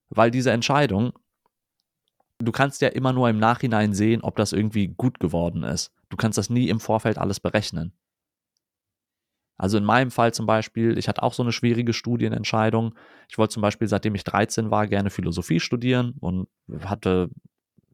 [0.09, 1.13] Weil diese Entscheidung,
[2.41, 5.91] du kannst ja immer nur im Nachhinein sehen, ob das irgendwie gut geworden ist.
[6.09, 7.93] Du kannst das nie im Vorfeld alles berechnen.
[9.57, 12.95] Also in meinem Fall zum Beispiel, ich hatte auch so eine schwierige Studienentscheidung.
[13.29, 16.47] Ich wollte zum Beispiel, seitdem ich 13 war, gerne Philosophie studieren und
[16.83, 17.29] hatte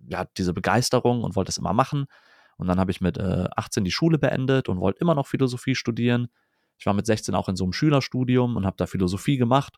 [0.07, 2.05] ja diese Begeisterung und wollte es immer machen.
[2.57, 5.75] Und dann habe ich mit äh, 18 die Schule beendet und wollte immer noch Philosophie
[5.75, 6.29] studieren.
[6.79, 9.77] Ich war mit 16 auch in so einem Schülerstudium und habe da Philosophie gemacht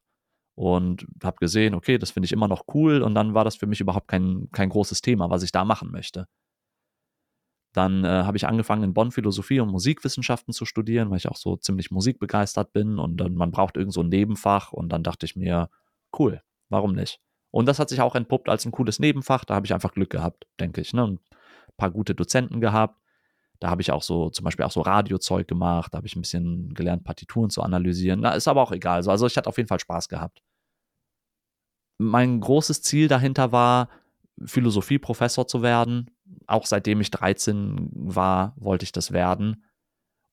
[0.59, 3.01] und habe gesehen, okay, das finde ich immer noch cool.
[3.01, 5.89] Und dann war das für mich überhaupt kein, kein großes Thema, was ich da machen
[5.89, 6.27] möchte.
[7.71, 11.37] Dann äh, habe ich angefangen in Bonn Philosophie und Musikwissenschaften zu studieren, weil ich auch
[11.37, 15.25] so ziemlich musikbegeistert bin und dann man braucht irgend so ein Nebenfach und dann dachte
[15.25, 15.69] ich mir,
[16.17, 17.21] cool, warum nicht?
[17.51, 20.09] Und das hat sich auch entpuppt als ein cooles Nebenfach, da habe ich einfach Glück
[20.09, 21.03] gehabt, denke ich, ne?
[21.05, 21.19] Ein
[21.77, 22.99] paar gute Dozenten gehabt.
[23.61, 26.21] Da habe ich auch so zum Beispiel auch so Radiozeug gemacht, da habe ich ein
[26.21, 28.19] bisschen gelernt, Partituren zu analysieren.
[28.19, 29.07] Na, ist aber auch egal.
[29.07, 30.41] Also ich hatte auf jeden Fall Spaß gehabt.
[31.99, 33.89] Mein großes Ziel dahinter war,
[34.43, 36.09] Philosophieprofessor zu werden.
[36.47, 39.65] Auch seitdem ich 13 war, wollte ich das werden.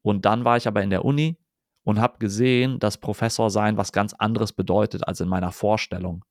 [0.02, 1.37] Und dann war ich aber in der Uni
[1.83, 6.24] und habe gesehen, dass Professor sein was ganz anderes bedeutet als in meiner Vorstellung.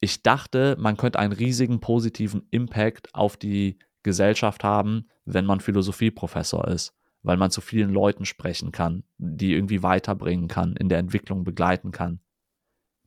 [0.00, 6.68] Ich dachte, man könnte einen riesigen positiven Impact auf die Gesellschaft haben, wenn man Philosophieprofessor
[6.68, 11.44] ist, weil man zu vielen Leuten sprechen kann, die irgendwie weiterbringen kann, in der Entwicklung
[11.44, 12.20] begleiten kann.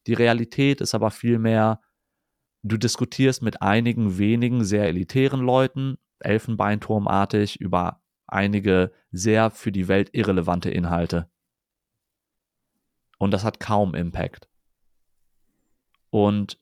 [0.09, 1.79] Die Realität ist aber vielmehr,
[2.61, 10.09] Du diskutierst mit einigen wenigen sehr elitären Leuten, Elfenbeinturmartig, über einige sehr für die Welt
[10.11, 11.29] irrelevante Inhalte.
[13.17, 14.49] Und das hat kaum Impact.
[16.09, 16.59] Und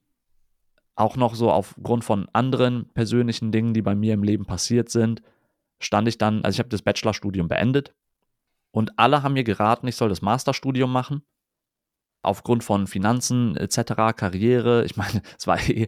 [0.95, 5.23] auch noch so aufgrund von anderen persönlichen Dingen, die bei mir im Leben passiert sind,
[5.79, 7.95] stand ich dann, also ich habe das Bachelorstudium beendet
[8.71, 11.23] und alle haben mir geraten, ich soll das Masterstudium machen
[12.21, 14.85] aufgrund von Finanzen etc., Karriere.
[14.85, 15.87] Ich meine, es war eh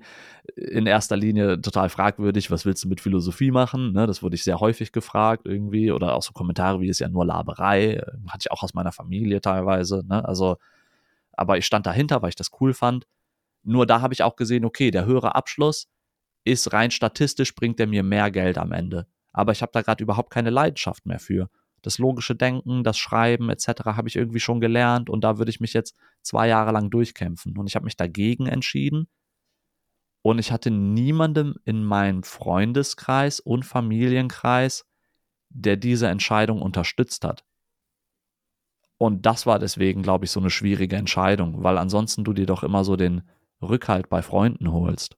[0.56, 3.94] in erster Linie total fragwürdig, was willst du mit Philosophie machen?
[3.94, 7.10] Ne, das wurde ich sehr häufig gefragt irgendwie oder auch so Kommentare wie ist ja
[7.10, 10.04] nur Laberei, hatte ich auch aus meiner Familie teilweise.
[10.08, 10.26] Ne?
[10.26, 10.58] Also,
[11.34, 13.06] aber ich stand dahinter, weil ich das cool fand.
[13.64, 15.88] Nur da habe ich auch gesehen, okay, der höhere Abschluss
[16.46, 19.06] ist rein statistisch, bringt er mir mehr Geld am Ende.
[19.34, 21.50] Aber ich habe da gerade überhaupt keine Leidenschaft mehr für
[21.82, 23.68] das logische Denken, das Schreiben etc.
[23.86, 27.58] habe ich irgendwie schon gelernt und da würde ich mich jetzt zwei Jahre lang durchkämpfen.
[27.58, 29.08] Und ich habe mich dagegen entschieden
[30.22, 34.86] und ich hatte niemandem in meinem Freundeskreis und Familienkreis,
[35.50, 37.46] der diese Entscheidung unterstützt hat.
[38.98, 42.64] Und das war deswegen, glaube ich, so eine schwierige Entscheidung, weil ansonsten du dir doch
[42.64, 43.22] immer so den
[43.62, 45.18] Rückhalt bei Freunden holst.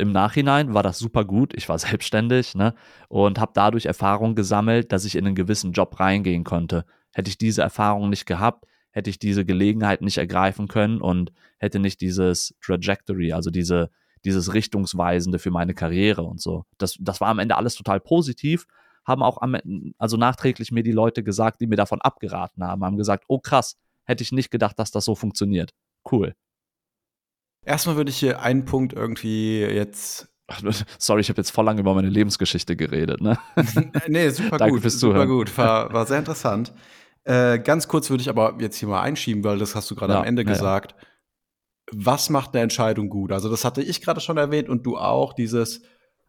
[0.00, 1.54] Im Nachhinein war das super gut.
[1.54, 2.74] Ich war selbstständig ne,
[3.08, 6.84] und habe dadurch Erfahrung gesammelt, dass ich in einen gewissen Job reingehen konnte.
[7.12, 11.78] Hätte ich diese Erfahrung nicht gehabt, hätte ich diese Gelegenheit nicht ergreifen können und hätte
[11.78, 13.90] nicht dieses Trajectory, also diese,
[14.24, 16.64] dieses Richtungsweisende für meine Karriere und so.
[16.78, 18.66] Das, das war am Ende alles total positiv.
[19.04, 19.56] Haben auch am,
[19.98, 23.76] also nachträglich mir die Leute gesagt, die mir davon abgeraten haben, haben gesagt, oh krass,
[24.04, 25.72] hätte ich nicht gedacht, dass das so funktioniert.
[26.10, 26.34] Cool.
[27.64, 30.28] Erstmal würde ich hier einen Punkt irgendwie jetzt.
[30.98, 33.38] Sorry, ich habe jetzt voll lange über meine Lebensgeschichte geredet, ne?
[34.08, 34.82] nee, super Danke gut.
[34.82, 35.28] Fürs super Zuhören.
[35.28, 35.56] gut.
[35.58, 36.72] War, war sehr interessant.
[37.24, 40.14] Äh, ganz kurz würde ich aber jetzt hier mal einschieben, weil das hast du gerade
[40.14, 40.54] Ja, am Ende ja, ja.
[40.54, 40.94] gesagt.
[41.92, 43.32] Was macht eine Entscheidung gut?
[43.32, 45.82] Also, das hatte ich gerade schon erwähnt und du auch, dieses,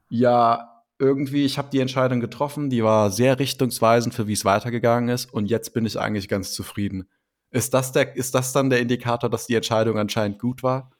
[0.09, 5.09] ja, irgendwie, ich habe die Entscheidung getroffen, die war sehr richtungsweisend für wie es weitergegangen
[5.09, 7.07] ist und jetzt bin ich eigentlich ganz zufrieden.
[7.49, 10.91] Ist das, der, ist das dann der Indikator, dass die Entscheidung anscheinend gut war?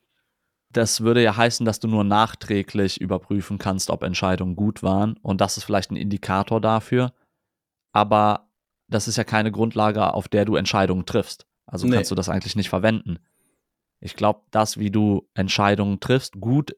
[0.74, 5.18] Das würde ja heißen, dass du nur nachträglich überprüfen kannst, ob Entscheidungen gut waren.
[5.22, 7.14] Und das ist vielleicht ein Indikator dafür.
[7.94, 8.50] Aber
[8.88, 11.46] das ist ja keine Grundlage, auf der du Entscheidungen triffst.
[11.66, 11.96] Also Nee.
[11.96, 13.20] kannst du das eigentlich nicht verwenden.
[14.00, 16.76] Ich glaube, das, wie du Entscheidungen triffst, gut,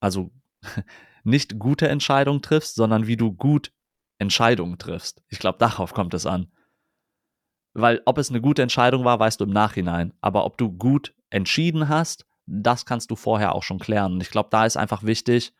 [0.00, 0.30] also
[1.24, 3.72] nicht gute Entscheidungen triffst, sondern wie du gut
[4.18, 5.22] Entscheidungen triffst.
[5.28, 6.50] Ich glaube, darauf kommt es an.
[7.74, 10.12] Weil ob es eine gute Entscheidung war, weißt du im Nachhinein.
[10.20, 14.14] Aber ob du gut entschieden hast, das kannst du vorher auch schon klären.
[14.14, 15.52] Und ich glaube, da ist einfach wichtig,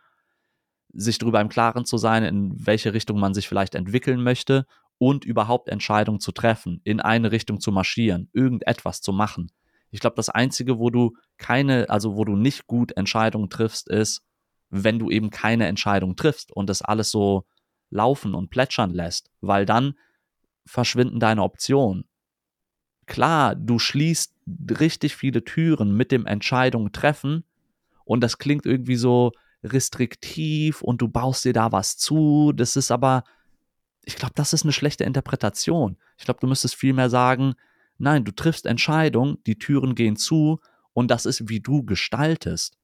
[0.92, 4.66] sich darüber im Klaren zu sein, in welche Richtung man sich vielleicht entwickeln möchte
[4.98, 9.50] und überhaupt Entscheidungen zu treffen, in eine Richtung zu marschieren, irgendetwas zu machen.
[9.90, 14.22] Ich glaube, das Einzige, wo du keine, also wo du nicht gut Entscheidungen triffst, ist,
[14.70, 17.44] wenn du eben keine Entscheidung triffst und das alles so
[17.90, 19.94] laufen und plätschern lässt, weil dann
[20.64, 22.04] verschwinden deine Optionen.
[23.06, 24.34] Klar, du schließt
[24.78, 27.44] richtig viele Türen mit dem Entscheidung treffen
[28.04, 29.32] und das klingt irgendwie so
[29.64, 32.52] restriktiv und du baust dir da was zu.
[32.52, 33.24] Das ist aber,
[34.04, 35.96] ich glaube, das ist eine schlechte Interpretation.
[36.18, 37.54] Ich glaube, du müsstest vielmehr sagen,
[37.98, 40.60] nein, du triffst Entscheidungen, die Türen gehen zu
[40.92, 42.76] und das ist, wie du gestaltest.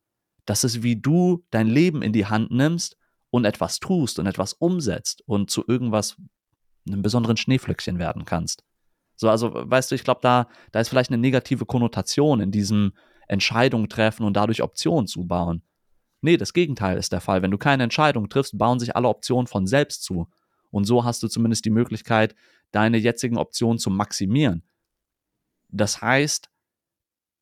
[0.46, 2.96] Das ist, wie du dein Leben in die Hand nimmst
[3.30, 6.16] und etwas tust und etwas umsetzt und zu irgendwas,
[6.86, 8.64] einem besonderen Schneeflöckchen werden kannst.
[9.18, 12.92] So, also, weißt du, ich glaube, da, da ist vielleicht eine negative Konnotation in diesem
[13.26, 15.62] Entscheidung treffen und dadurch Optionen zubauen.
[16.20, 17.42] Nee, das Gegenteil ist der Fall.
[17.42, 20.28] Wenn du keine Entscheidung triffst, bauen sich alle Optionen von selbst zu.
[20.70, 22.36] Und so hast du zumindest die Möglichkeit,
[22.70, 24.62] deine jetzigen Optionen zu maximieren.
[25.68, 26.48] Das heißt,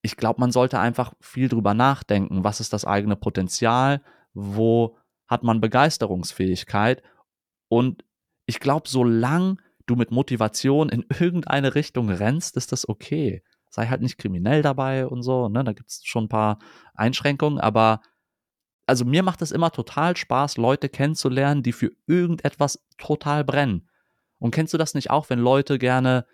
[0.00, 5.42] ich glaube, man sollte einfach viel drüber nachdenken, was ist das eigene Potenzial, wo hat
[5.42, 7.02] man Begeisterungsfähigkeit
[7.68, 8.02] und
[8.46, 13.42] ich glaube, solange du mit Motivation in irgendeine Richtung rennst, ist das okay.
[13.70, 15.64] Sei halt nicht kriminell dabei und so, ne?
[15.64, 16.58] Da gibt es schon ein paar
[16.94, 18.00] Einschränkungen, aber
[18.86, 23.88] also mir macht es immer total Spaß, Leute kennenzulernen, die für irgendetwas total brennen.
[24.38, 26.26] Und kennst du das nicht auch, wenn Leute gerne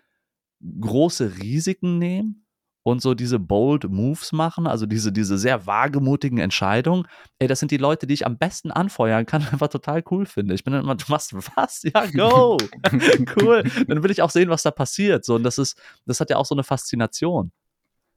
[0.61, 2.42] große Risiken nehmen?
[2.83, 7.07] Und so diese bold Moves machen, also diese, diese sehr wagemutigen Entscheidungen,
[7.39, 10.53] ey, das sind die Leute, die ich am besten anfeuern kann, einfach total cool finde.
[10.53, 11.83] Ich bin dann immer, du machst was?
[11.83, 12.57] Ja, go!
[13.41, 13.63] cool.
[13.87, 15.23] Dann will ich auch sehen, was da passiert.
[15.23, 17.51] So, und das ist, das hat ja auch so eine Faszination.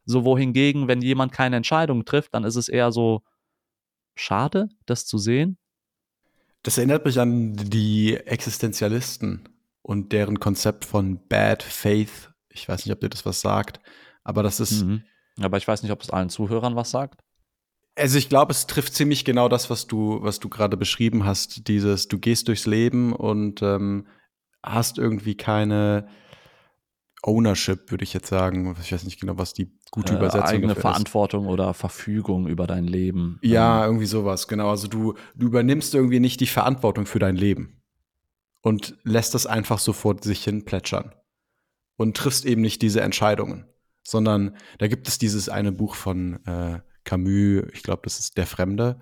[0.04, 3.22] So, wohingegen, wenn jemand keine Entscheidung trifft, dann ist es eher so
[4.16, 5.58] schade, das zu sehen.
[6.62, 9.48] Das erinnert mich an die Existenzialisten
[9.82, 12.32] und deren Konzept von Bad Faith.
[12.48, 13.80] Ich weiß nicht, ob dir das was sagt.
[14.26, 14.84] Aber das ist.
[14.84, 15.02] Mhm.
[15.40, 17.20] Aber ich weiß nicht, ob es allen Zuhörern was sagt.
[17.94, 21.68] Also ich glaube, es trifft ziemlich genau das, was du, was du gerade beschrieben hast.
[21.68, 24.06] Dieses, du gehst durchs Leben und ähm,
[24.62, 26.08] hast irgendwie keine
[27.22, 28.76] Ownership, würde ich jetzt sagen.
[28.82, 31.50] Ich weiß nicht genau, was die gute äh, Übersetzung eigene Verantwortung ist.
[31.50, 33.38] oder Verfügung über dein Leben.
[33.42, 33.90] Ja, ähm.
[33.90, 34.70] irgendwie sowas, genau.
[34.70, 37.82] Also du, du übernimmst irgendwie nicht die Verantwortung für dein Leben
[38.62, 41.14] und lässt das einfach so vor sich hin plätschern
[41.96, 43.66] und triffst eben nicht diese Entscheidungen
[44.06, 48.46] sondern da gibt es dieses eine Buch von äh, Camus, ich glaube, das ist Der
[48.46, 49.00] Fremde,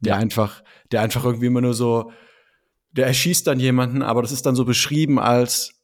[0.00, 0.18] der ja.
[0.18, 0.62] einfach,
[0.92, 2.12] der einfach irgendwie immer nur so,
[2.92, 5.74] der erschießt dann jemanden, aber das ist dann so beschrieben als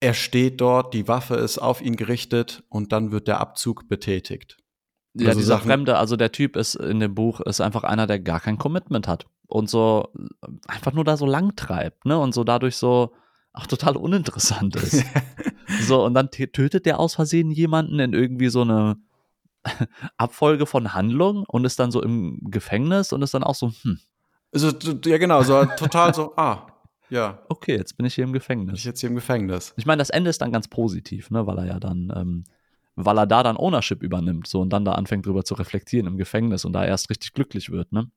[0.00, 4.58] er steht dort, die Waffe ist auf ihn gerichtet und dann wird der Abzug betätigt.
[5.14, 8.06] Ja, also dieser Sachen, Fremde, also der Typ ist in dem Buch, ist einfach einer,
[8.06, 10.12] der gar kein Commitment hat und so
[10.66, 12.18] einfach nur da so lang treibt, ne?
[12.18, 13.14] Und so dadurch so
[13.54, 15.04] auch total uninteressant ist.
[15.86, 18.96] so, und dann tötet der aus Versehen jemanden in irgendwie so eine
[20.18, 23.98] Abfolge von Handlungen und ist dann so im Gefängnis und ist dann auch so, hm.
[24.52, 24.70] Also,
[25.06, 26.66] ja, genau, so total so, ah,
[27.10, 27.42] ja.
[27.48, 28.66] Okay, jetzt bin ich hier im Gefängnis.
[28.66, 29.72] Bin ich jetzt hier im Gefängnis.
[29.76, 32.44] Ich meine, das Ende ist dann ganz positiv, ne, weil er ja dann, ähm,
[32.96, 36.16] weil er da dann Ownership übernimmt, so und dann da anfängt drüber zu reflektieren im
[36.16, 38.10] Gefängnis und da erst richtig glücklich wird, ne?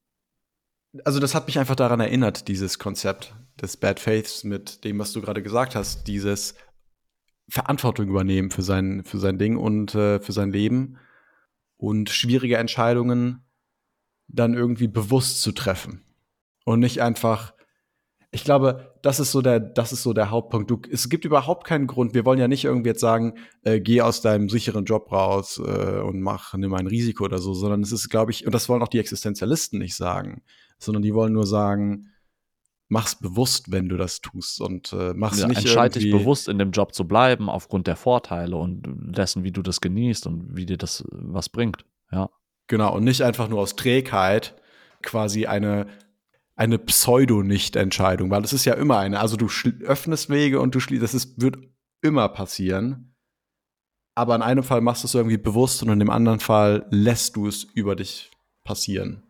[1.04, 5.14] also das hat mich einfach daran erinnert, dieses Konzept des Bad Faiths mit dem, was
[5.14, 6.56] du gerade gesagt hast, dieses
[7.50, 10.98] Verantwortung übernehmen für sein, für sein Ding und äh, für sein Leben
[11.78, 13.46] und schwierige Entscheidungen
[14.28, 16.04] dann irgendwie bewusst zu treffen
[16.66, 17.54] und nicht einfach
[18.30, 20.70] ich glaube, das ist so der, das ist so der Hauptpunkt.
[20.70, 22.14] Du, es gibt überhaupt keinen Grund.
[22.14, 26.02] Wir wollen ja nicht irgendwie jetzt sagen, äh, geh aus deinem sicheren Job raus äh,
[26.02, 28.84] und mach, nimm ein Risiko oder so, sondern es ist, glaube ich, und das wollen
[28.84, 30.44] auch die Existenzialisten nicht sagen
[30.80, 32.10] sondern die wollen nur sagen,
[32.90, 36.58] mach's bewusst, wenn du das tust und äh, mach's ja, nicht entscheide dich bewusst in
[36.58, 38.84] dem Job zu bleiben aufgrund der Vorteile und
[39.16, 41.86] dessen, wie du das genießt und wie dir das was bringt.
[42.12, 42.30] Ja.
[42.68, 44.56] Genau und nicht einfach nur aus Trägheit
[45.02, 45.88] quasi eine
[46.56, 49.20] eine Pseudo-Nicht-Entscheidung, weil das ist ja immer eine.
[49.20, 49.48] Also du
[49.86, 51.60] öffnest Wege und du schließt, das ist, wird
[52.02, 53.16] immer passieren.
[54.16, 57.36] Aber in einem Fall machst du es irgendwie bewusst und in dem anderen Fall lässt
[57.36, 58.32] du es über dich
[58.64, 59.27] passieren.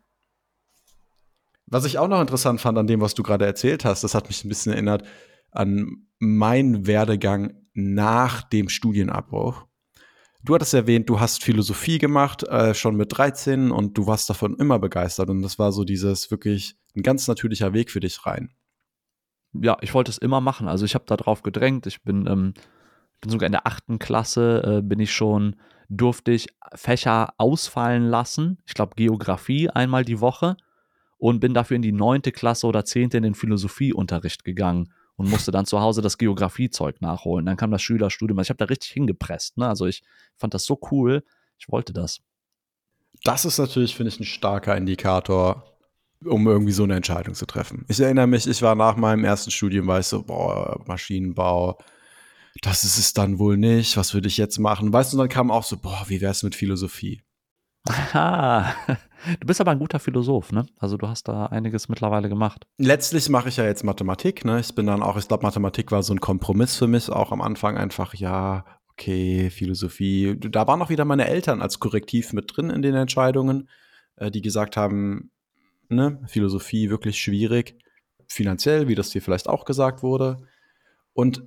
[1.69, 4.27] Was ich auch noch interessant fand an dem, was du gerade erzählt hast, das hat
[4.29, 5.05] mich ein bisschen erinnert
[5.51, 9.65] an meinen Werdegang nach dem Studienabbruch.
[10.43, 14.55] Du hattest erwähnt, du hast Philosophie gemacht, äh, schon mit 13 und du warst davon
[14.55, 18.53] immer begeistert und das war so dieses wirklich ein ganz natürlicher Weg für dich rein.
[19.53, 20.67] Ja, ich wollte es immer machen.
[20.67, 21.85] Also ich habe da drauf gedrängt.
[21.87, 22.53] Ich bin, ähm,
[23.19, 25.55] bin sogar in der achten Klasse, äh, bin ich schon,
[25.89, 28.59] durfte ich Fächer ausfallen lassen.
[28.65, 30.55] Ich glaube Geografie einmal die Woche
[31.17, 35.51] und bin dafür in die neunte Klasse oder zehnte in den Philosophieunterricht gegangen und musste
[35.51, 37.45] dann zu Hause das Geografiezeug nachholen.
[37.45, 38.39] Dann kam das Schülerstudium.
[38.39, 39.57] Ich habe da richtig hingepresst.
[39.57, 39.67] Ne?
[39.67, 40.03] Also ich
[40.37, 41.23] fand das so cool.
[41.57, 42.19] Ich wollte das.
[43.23, 45.77] Das ist natürlich, finde ich, ein starker Indikator
[46.25, 47.85] um irgendwie so eine Entscheidung zu treffen.
[47.87, 51.77] Ich erinnere mich, ich war nach meinem ersten Studium, war ich so, boah, Maschinenbau,
[52.61, 54.91] das ist es dann wohl nicht, was würde ich jetzt machen?
[54.91, 57.21] Weißt du, dann kam auch so, boah, wie wäre es mit Philosophie?
[57.89, 58.73] Aha.
[59.39, 60.67] Du bist aber ein guter Philosoph, ne?
[60.77, 62.65] Also du hast da einiges mittlerweile gemacht.
[62.77, 64.59] Letztlich mache ich ja jetzt Mathematik, ne?
[64.59, 67.41] Ich bin dann auch, ich glaube, Mathematik war so ein Kompromiss für mich, auch am
[67.41, 70.37] Anfang einfach, ja, okay, Philosophie.
[70.39, 73.69] Da waren auch wieder meine Eltern als Korrektiv mit drin in den Entscheidungen,
[74.15, 75.31] äh, die gesagt haben,
[75.89, 77.77] ne, Philosophie wirklich schwierig,
[78.27, 80.37] finanziell, wie das hier vielleicht auch gesagt wurde.
[81.13, 81.43] Und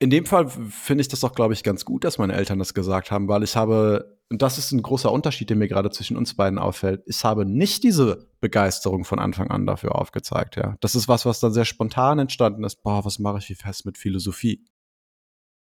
[0.00, 2.72] in dem Fall finde ich das auch, glaube ich, ganz gut, dass meine Eltern das
[2.72, 6.16] gesagt haben, weil ich habe, und das ist ein großer Unterschied, der mir gerade zwischen
[6.16, 10.76] uns beiden auffällt, ich habe nicht diese Begeisterung von Anfang an dafür aufgezeigt, ja.
[10.80, 12.82] Das ist was, was dann sehr spontan entstanden ist.
[12.82, 14.64] Boah, was mache ich wie fest mit Philosophie?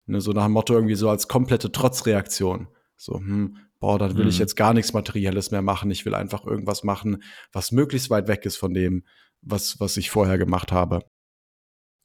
[0.07, 2.67] Ne, so nach dem Motto irgendwie so als komplette Trotzreaktion.
[2.97, 4.31] So, hm, boah, dann will mhm.
[4.31, 5.89] ich jetzt gar nichts Materielles mehr machen.
[5.93, 9.05] Ich will einfach irgendwas machen, was möglichst weit weg ist von dem,
[9.41, 11.01] was, was ich vorher gemacht habe.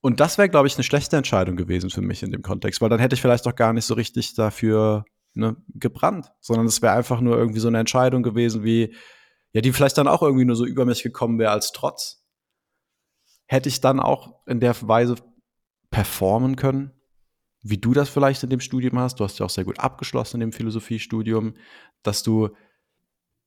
[0.02, 2.90] Und das wäre, glaube ich, eine schlechte Entscheidung gewesen für mich in dem Kontext, weil
[2.90, 6.94] dann hätte ich vielleicht auch gar nicht so richtig dafür ne, gebrannt, sondern es wäre
[6.94, 8.96] einfach nur irgendwie so eine Entscheidung gewesen, wie,
[9.54, 12.26] ja, die vielleicht dann auch irgendwie nur so über mich gekommen wäre als Trotz.
[13.46, 15.16] Hätte ich dann auch in der Weise
[15.92, 16.92] performen können,
[17.62, 19.20] wie du das vielleicht in dem Studium hast.
[19.20, 21.56] Du hast ja auch sehr gut abgeschlossen in dem Philosophiestudium,
[22.02, 22.50] dass du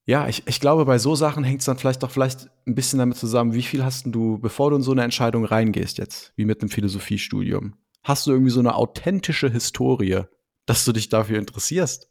[0.07, 2.99] ja, ich, ich glaube, bei so Sachen hängt es dann vielleicht doch vielleicht ein bisschen
[2.99, 6.45] damit zusammen, wie viel hast du, bevor du in so eine Entscheidung reingehst jetzt, wie
[6.45, 10.23] mit einem Philosophiestudium, hast du irgendwie so eine authentische Historie,
[10.67, 12.09] dass du dich dafür interessierst?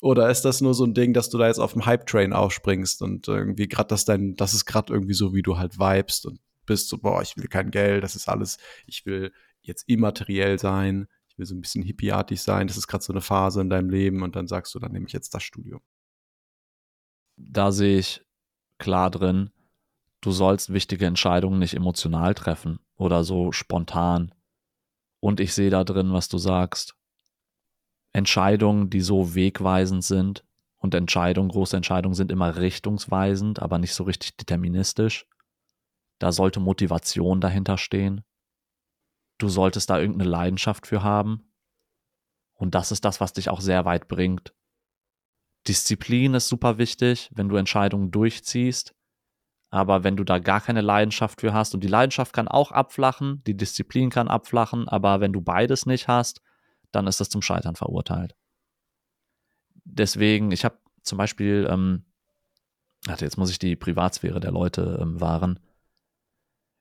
[0.00, 3.02] Oder ist das nur so ein Ding, dass du da jetzt auf dem Hype-Train aufspringst
[3.02, 6.40] und irgendwie gerade das dein, das ist gerade irgendwie so, wie du halt vibest und
[6.66, 11.06] bist so, boah, ich will kein Geld, das ist alles, ich will jetzt immateriell sein,
[11.28, 13.90] ich will so ein bisschen hippieartig sein, das ist gerade so eine Phase in deinem
[13.90, 15.80] Leben und dann sagst du, dann nehme ich jetzt das Studium
[17.38, 18.24] da sehe ich
[18.78, 19.50] klar drin,
[20.20, 24.34] du sollst wichtige Entscheidungen nicht emotional treffen oder so spontan.
[25.20, 26.96] Und ich sehe da drin, was du sagst.
[28.12, 30.44] Entscheidungen, die so wegweisend sind
[30.76, 35.26] und Entscheidungen, große Entscheidungen sind immer richtungsweisend, aber nicht so richtig deterministisch.
[36.18, 38.24] Da sollte Motivation dahinter stehen.
[39.38, 41.52] Du solltest da irgendeine Leidenschaft für haben.
[42.54, 44.52] Und das ist das, was dich auch sehr weit bringt.
[45.68, 48.94] Disziplin ist super wichtig, wenn du Entscheidungen durchziehst.
[49.70, 53.42] Aber wenn du da gar keine Leidenschaft für hast und die Leidenschaft kann auch abflachen,
[53.46, 56.40] die Disziplin kann abflachen, aber wenn du beides nicht hast,
[56.90, 58.34] dann ist das zum Scheitern verurteilt.
[59.84, 62.06] Deswegen, ich habe zum Beispiel, ähm,
[63.04, 65.60] warte, jetzt muss ich die Privatsphäre der Leute ähm, wahren.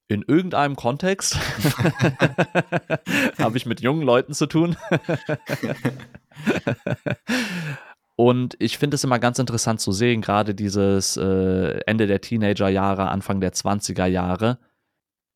[0.08, 1.36] In irgendeinem Kontext
[3.38, 4.78] habe ich mit jungen Leuten zu tun.
[8.20, 13.10] Und ich finde es immer ganz interessant zu sehen, gerade dieses äh, Ende der Teenagerjahre,
[13.10, 14.58] Anfang der 20er Jahre,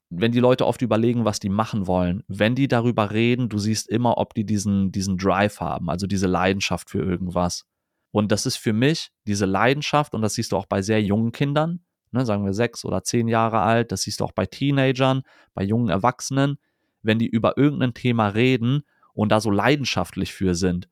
[0.09, 3.87] wenn die Leute oft überlegen, was die machen wollen, wenn die darüber reden, du siehst
[3.87, 7.67] immer, ob die diesen, diesen Drive haben, also diese Leidenschaft für irgendwas.
[8.09, 11.31] Und das ist für mich diese Leidenschaft, und das siehst du auch bei sehr jungen
[11.31, 15.21] Kindern, ne, sagen wir sechs oder zehn Jahre alt, das siehst du auch bei Teenagern,
[15.53, 16.57] bei jungen Erwachsenen,
[17.03, 18.81] wenn die über irgendein Thema reden
[19.13, 20.89] und da so leidenschaftlich für sind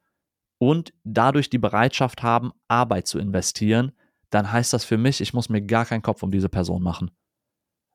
[0.59, 3.93] und dadurch die Bereitschaft haben, Arbeit zu investieren,
[4.29, 7.09] dann heißt das für mich, ich muss mir gar keinen Kopf um diese Person machen.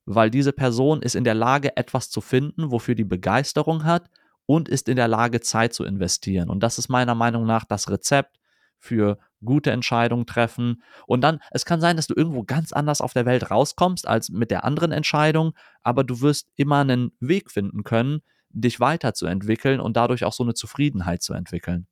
[0.07, 4.11] Weil diese Person ist in der Lage, etwas zu finden, wofür die Begeisterung hat
[4.47, 6.51] und ist in der Lage, Zeit zu investieren.
[6.51, 8.39] Und das ist meiner Meinung nach das Rezept
[8.79, 10.83] für gute Entscheidungen treffen.
[11.07, 14.31] Und dann, es kann sein, dass du irgendwo ganz anders auf der Welt rauskommst als
[14.31, 19.97] mit der anderen Entscheidung, aber du wirst immer einen Weg finden können, dich weiterzuentwickeln und
[19.97, 21.87] dadurch auch so eine Zufriedenheit zu entwickeln.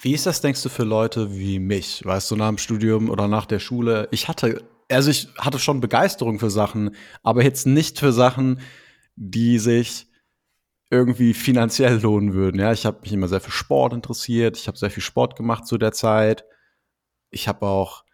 [0.00, 2.04] Wie ist das, denkst du, für Leute wie mich?
[2.04, 4.08] Weißt du, nach dem Studium oder nach der Schule?
[4.10, 8.60] Ich hatte, also ich hatte schon Begeisterung für Sachen, aber jetzt nicht für Sachen,
[9.16, 10.06] die sich
[10.90, 12.60] irgendwie finanziell lohnen würden.
[12.60, 14.58] Ja, ich habe mich immer sehr für Sport interessiert.
[14.58, 16.44] Ich habe sehr viel Sport gemacht zu der Zeit.
[17.30, 18.04] Ich habe auch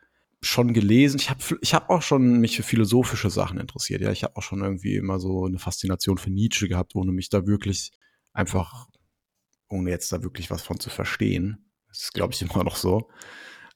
[0.41, 1.19] schon gelesen.
[1.19, 4.01] Ich habe ich hab auch schon mich für philosophische Sachen interessiert.
[4.01, 7.29] Ja, ich habe auch schon irgendwie immer so eine Faszination für Nietzsche gehabt, ohne mich
[7.31, 7.91] da wirklich
[8.33, 8.87] einfach,
[9.69, 11.68] ohne jetzt da wirklich was von zu verstehen.
[11.89, 13.09] Das ist, glaube ich, immer noch so.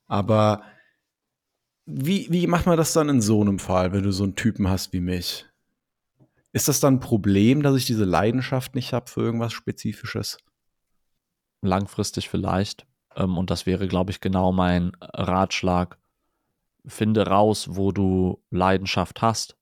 [0.07, 0.63] Aber
[1.87, 4.69] wie, wie macht man das dann in so einem Fall, wenn du so einen Typen
[4.69, 5.47] hast wie mich?
[6.53, 10.39] Ist das dann ein Problem, dass ich diese Leidenschaft nicht habe für irgendwas Spezifisches?
[11.63, 12.87] Langfristig vielleicht.
[13.17, 15.99] Ähm, und das wäre, glaube ich, genau mein Ratschlag.
[16.87, 19.57] Finde raus, wo du Leidenschaft hast.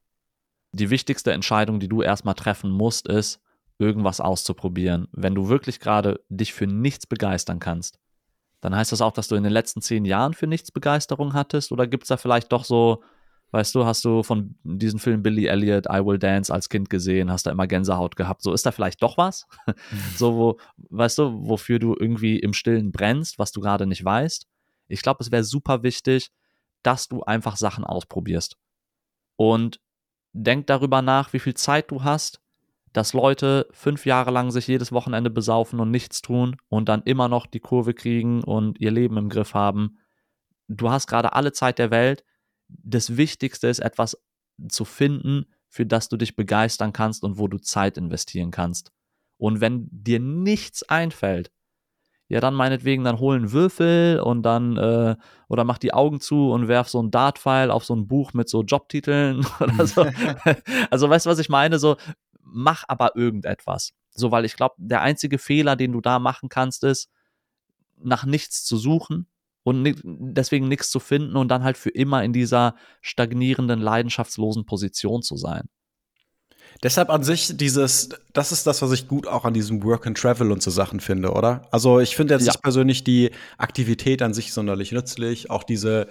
[0.72, 3.40] Die wichtigste Entscheidung, die du erstmal treffen musst, ist,
[3.78, 5.08] irgendwas auszuprobieren.
[5.12, 7.98] Wenn du wirklich gerade dich für nichts begeistern kannst,
[8.60, 11.72] dann heißt das auch, dass du in den letzten zehn Jahren für nichts Begeisterung hattest?
[11.72, 13.02] Oder gibt es da vielleicht doch so
[13.52, 17.32] Weißt du, hast du von diesem Film Billy Elliot, I Will Dance als Kind gesehen,
[17.32, 18.42] hast da immer Gänsehaut gehabt.
[18.42, 19.46] So ist da vielleicht doch was?
[20.16, 24.46] so, wo, weißt du, wofür du irgendwie im Stillen brennst, was du gerade nicht weißt.
[24.86, 26.30] Ich glaube, es wäre super wichtig,
[26.84, 28.56] dass du einfach Sachen ausprobierst.
[29.34, 29.80] Und
[30.32, 32.40] denk darüber nach, wie viel Zeit du hast,
[32.92, 37.28] dass Leute fünf Jahre lang sich jedes Wochenende besaufen und nichts tun und dann immer
[37.28, 39.98] noch die Kurve kriegen und ihr Leben im Griff haben.
[40.68, 42.24] Du hast gerade alle Zeit der Welt
[42.68, 44.16] das Wichtigste ist, etwas
[44.68, 48.92] zu finden, für das du dich begeistern kannst und wo du Zeit investieren kannst.
[49.36, 51.50] Und wenn dir nichts einfällt,
[52.28, 55.16] ja, dann meinetwegen, dann hol einen Würfel und dann, äh,
[55.48, 58.48] oder mach die Augen zu und werf so einen Dartpfeil auf so ein Buch mit
[58.48, 60.06] so Jobtiteln oder so.
[60.90, 61.80] also, weißt du, was ich meine?
[61.80, 61.96] So,
[62.42, 63.92] mach aber irgendetwas.
[64.10, 67.10] So, weil ich glaube, der einzige Fehler, den du da machen kannst, ist,
[68.02, 69.26] nach nichts zu suchen
[69.62, 75.22] und deswegen nichts zu finden und dann halt für immer in dieser stagnierenden, leidenschaftslosen Position
[75.22, 75.68] zu sein.
[76.82, 80.16] Deshalb an sich dieses, das ist das, was ich gut auch an diesem Work and
[80.16, 81.68] Travel und so Sachen finde, oder?
[81.70, 82.54] Also ich finde jetzt ja.
[82.62, 85.50] persönlich die Aktivität an sich sonderlich nützlich.
[85.50, 86.08] Auch diese,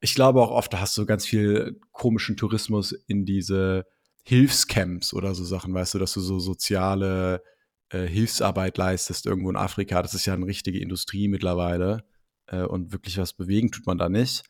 [0.00, 3.86] ich glaube auch oft, da hast du ganz viel komischen Tourismus in diese
[4.22, 7.42] Hilfscamps oder so Sachen, weißt du, dass du so soziale
[7.90, 10.02] äh, Hilfsarbeit leistest irgendwo in Afrika.
[10.02, 12.04] Das ist ja eine richtige Industrie mittlerweile
[12.46, 14.44] äh, und wirklich was bewegen tut man da nicht.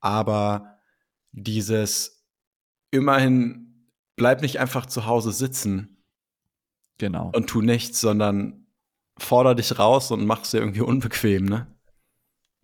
[0.00, 0.78] Aber
[1.32, 2.24] dieses
[2.90, 6.04] immerhin bleib nicht einfach zu Hause sitzen.
[6.98, 7.32] Genau.
[7.34, 8.66] Und tu nichts, sondern
[9.18, 11.73] forder dich raus und mach's dir irgendwie unbequem, ne?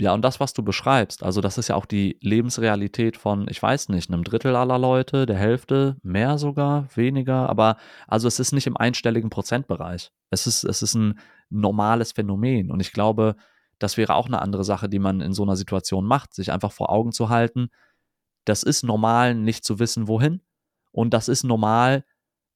[0.00, 3.62] Ja, und das, was du beschreibst, also das ist ja auch die Lebensrealität von, ich
[3.62, 7.76] weiß nicht, einem Drittel aller Leute, der Hälfte, mehr sogar, weniger, aber
[8.08, 10.10] also es ist nicht im einstelligen Prozentbereich.
[10.30, 11.18] Es ist, es ist ein
[11.50, 12.70] normales Phänomen.
[12.70, 13.36] Und ich glaube,
[13.78, 16.72] das wäre auch eine andere Sache, die man in so einer Situation macht, sich einfach
[16.72, 17.68] vor Augen zu halten.
[18.46, 20.40] Das ist normal, nicht zu wissen, wohin.
[20.92, 22.06] Und das ist normal,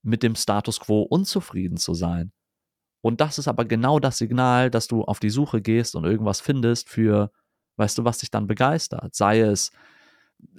[0.01, 2.31] mit dem Status quo unzufrieden zu sein.
[3.05, 6.41] Und das ist aber genau das Signal, dass du auf die Suche gehst und irgendwas
[6.41, 7.29] findest für,
[7.77, 9.13] weißt du, was dich dann begeistert.
[9.13, 9.71] Sei es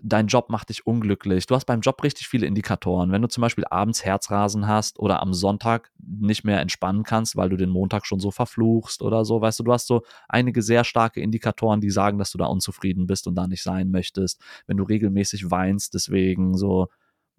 [0.01, 1.47] dein Job macht dich unglücklich.
[1.47, 3.11] Du hast beim Job richtig viele Indikatoren.
[3.11, 7.49] Wenn du zum Beispiel abends Herzrasen hast oder am Sonntag nicht mehr entspannen kannst, weil
[7.49, 10.85] du den Montag schon so verfluchst oder so, weißt du, du hast so einige sehr
[10.85, 14.41] starke Indikatoren, die sagen, dass du da unzufrieden bist und da nicht sein möchtest.
[14.69, 16.87] Wenn du regelmäßig weinst, deswegen so.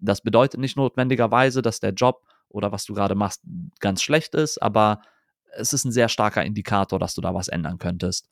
[0.00, 3.42] Das bedeutet nicht notwendigerweise, dass der Job oder was du gerade machst
[3.80, 5.02] ganz schlecht ist, aber
[5.52, 8.28] es ist ein sehr starker Indikator, dass du da was ändern könntest.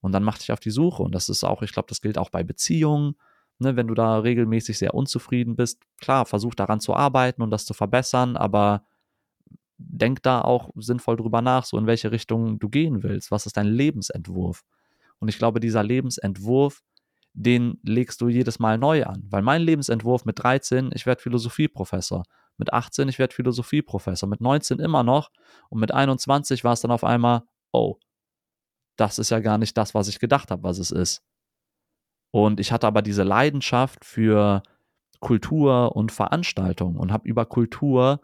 [0.00, 1.02] Und dann mach dich auf die Suche.
[1.02, 3.14] Und das ist auch, ich glaube, das gilt auch bei Beziehungen
[3.62, 7.64] Ne, wenn du da regelmäßig sehr unzufrieden bist, klar, versuch daran zu arbeiten und das
[7.64, 8.84] zu verbessern, aber
[9.78, 13.30] denk da auch sinnvoll drüber nach, so in welche Richtung du gehen willst.
[13.30, 14.64] Was ist dein Lebensentwurf?
[15.20, 16.82] Und ich glaube, dieser Lebensentwurf,
[17.34, 19.24] den legst du jedes Mal neu an.
[19.30, 22.24] Weil mein Lebensentwurf mit 13, ich werde Philosophieprofessor.
[22.58, 24.28] Mit 18, ich werde Philosophieprofessor.
[24.28, 25.30] Mit 19 immer noch.
[25.68, 27.42] Und mit 21 war es dann auf einmal,
[27.72, 27.96] oh,
[28.96, 31.22] das ist ja gar nicht das, was ich gedacht habe, was es ist.
[32.30, 34.62] Und ich hatte aber diese Leidenschaft für
[35.20, 38.20] Kultur und Veranstaltung und habe über Kultur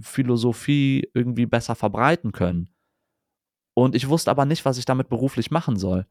[0.00, 2.74] Philosophie irgendwie besser verbreiten können.
[3.74, 6.06] Und ich wusste aber nicht, was ich damit beruflich machen soll.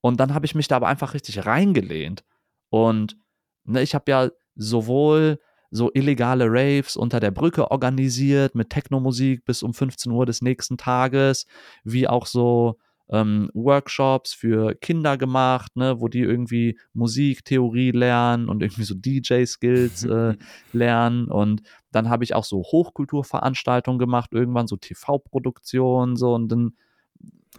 [0.00, 2.24] Und dann habe ich mich da aber einfach richtig reingelehnt.
[2.70, 3.16] Und
[3.64, 5.38] ne, ich habe ja sowohl
[5.74, 10.76] so illegale Raves unter der Brücke organisiert mit Technomusik bis um 15 Uhr des nächsten
[10.76, 11.46] Tages,
[11.82, 12.78] wie auch so
[13.10, 20.04] ähm, Workshops für Kinder gemacht, ne, wo die irgendwie Musiktheorie lernen und irgendwie so DJ-Skills
[20.04, 20.36] äh,
[20.72, 21.26] lernen.
[21.26, 26.74] Und dann habe ich auch so Hochkulturveranstaltungen gemacht, irgendwann so TV-Produktionen, so und dann.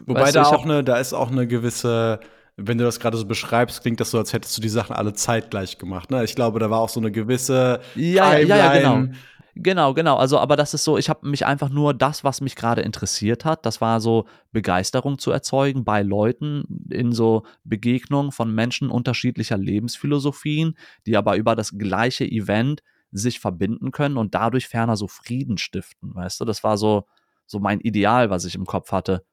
[0.05, 2.21] Wobei da auch eine, da ist auch eine gewisse
[2.57, 5.13] wenn du das gerade so beschreibst, klingt das so, als hättest du die Sachen alle
[5.13, 6.09] zeitgleich gemacht.
[6.09, 6.23] Ne?
[6.23, 8.47] Ich glaube, da war auch so eine gewisse ja, Timeline.
[8.47, 9.13] Ja, ja, genau.
[9.57, 10.17] Genau, genau.
[10.17, 13.45] Also, aber das ist so, ich habe mich einfach nur das, was mich gerade interessiert
[13.45, 19.57] hat, das war so Begeisterung zu erzeugen bei Leuten in so Begegnungen von Menschen unterschiedlicher
[19.57, 25.57] Lebensphilosophien, die aber über das gleiche Event sich verbinden können und dadurch ferner so Frieden
[25.57, 26.45] stiften, weißt du?
[26.45, 27.05] Das war so,
[27.45, 29.23] so mein Ideal, was ich im Kopf hatte.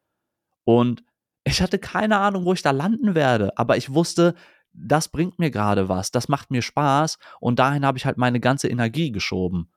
[0.63, 1.03] Und
[1.45, 4.35] ich hatte keine Ahnung, wo ich da landen werde, aber ich wusste,
[4.73, 8.41] das bringt mir gerade was, das macht mir Spaß und dahin habe ich halt meine
[8.41, 9.71] ganze Energie geschoben.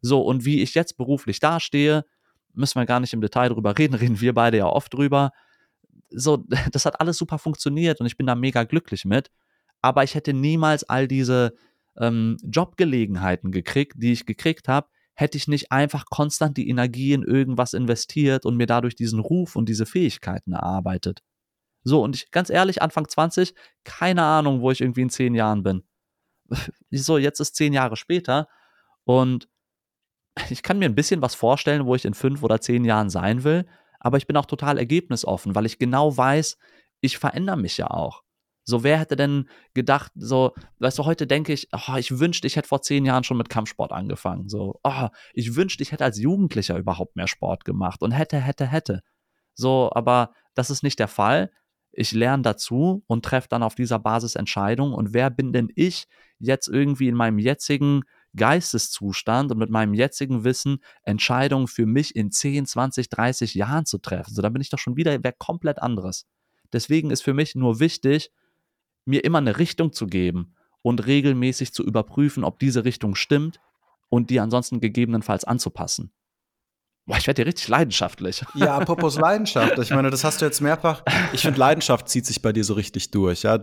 [0.00, 2.04] So, und wie ich jetzt beruflich dastehe,
[2.54, 5.32] müssen wir gar nicht im Detail drüber reden, reden wir beide ja oft drüber.
[6.10, 9.30] So, das hat alles super funktioniert und ich bin da mega glücklich mit.
[9.80, 11.54] Aber ich hätte niemals all diese
[11.96, 14.88] ähm, Jobgelegenheiten gekriegt, die ich gekriegt habe,
[15.18, 19.56] hätte ich nicht einfach konstant die Energie in irgendwas investiert und mir dadurch diesen Ruf
[19.56, 21.22] und diese Fähigkeiten erarbeitet.
[21.82, 23.54] So, und ich ganz ehrlich, Anfang 20,
[23.84, 25.82] keine Ahnung, wo ich irgendwie in zehn Jahren bin
[26.90, 28.48] so, jetzt ist zehn Jahre später
[29.04, 29.48] und
[30.50, 33.44] ich kann mir ein bisschen was vorstellen, wo ich in fünf oder zehn Jahren sein
[33.44, 33.66] will,
[34.00, 36.58] aber ich bin auch total ergebnisoffen, weil ich genau weiß,
[37.00, 38.22] ich verändere mich ja auch.
[38.68, 42.56] So, wer hätte denn gedacht, so, weißt du, heute denke ich, oh, ich wünschte, ich
[42.56, 44.50] hätte vor zehn Jahren schon mit Kampfsport angefangen.
[44.50, 48.66] So, oh, ich wünschte, ich hätte als Jugendlicher überhaupt mehr Sport gemacht und hätte, hätte,
[48.66, 49.00] hätte.
[49.54, 51.50] So, aber das ist nicht der Fall.
[51.92, 54.92] Ich lerne dazu und treffe dann auf dieser Basis Entscheidungen.
[54.92, 56.06] Und wer bin denn ich
[56.38, 58.02] jetzt irgendwie in meinem jetzigen
[58.36, 63.96] Geisteszustand und mit meinem jetzigen Wissen Entscheidungen für mich in 10, 20, 30 Jahren zu
[63.96, 64.34] treffen?
[64.34, 66.26] So, dann bin ich doch schon wieder wer komplett anderes.
[66.70, 68.30] Deswegen ist für mich nur wichtig,
[69.08, 73.60] mir immer eine Richtung zu geben und regelmäßig zu überprüfen, ob diese Richtung stimmt
[74.08, 76.12] und die ansonsten gegebenenfalls anzupassen.
[77.06, 78.44] Boah, ich werde hier richtig leidenschaftlich.
[78.54, 79.78] Ja, apropos Leidenschaft.
[79.78, 81.02] Ich meine, das hast du jetzt mehrfach.
[81.32, 83.44] Ich finde, Leidenschaft zieht sich bei dir so richtig durch.
[83.44, 83.58] Ja,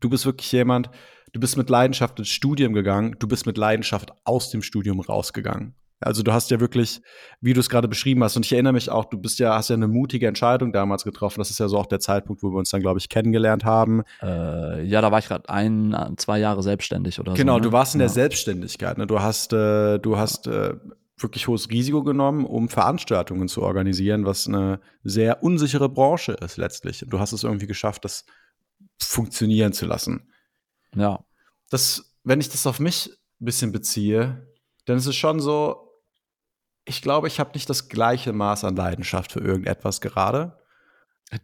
[0.00, 0.90] du bist wirklich jemand,
[1.32, 5.76] du bist mit Leidenschaft ins Studium gegangen, du bist mit Leidenschaft aus dem Studium rausgegangen.
[6.00, 7.00] Also du hast ja wirklich,
[7.40, 9.70] wie du es gerade beschrieben hast, und ich erinnere mich auch, du bist ja, hast
[9.70, 11.40] ja eine mutige Entscheidung damals getroffen.
[11.40, 14.02] Das ist ja so auch der Zeitpunkt, wo wir uns dann, glaube ich, kennengelernt haben.
[14.22, 17.42] Äh, ja, da war ich gerade ein, zwei Jahre selbstständig oder genau, so.
[17.42, 17.62] Genau, ne?
[17.62, 18.06] du warst in ja.
[18.06, 18.96] der Selbstständigkeit.
[18.98, 19.06] Ne?
[19.06, 20.74] Du hast, äh, du hast äh,
[21.16, 27.02] wirklich hohes Risiko genommen, um Veranstaltungen zu organisieren, was eine sehr unsichere Branche ist letztlich.
[27.02, 28.24] Und du hast es irgendwie geschafft, das
[29.00, 30.32] funktionieren zu lassen.
[30.94, 31.24] Ja.
[31.70, 34.46] Das, wenn ich das auf mich ein bisschen beziehe,
[34.86, 35.87] dann ist es schon so,
[36.88, 40.58] ich glaube, ich habe nicht das gleiche Maß an Leidenschaft für irgendetwas gerade.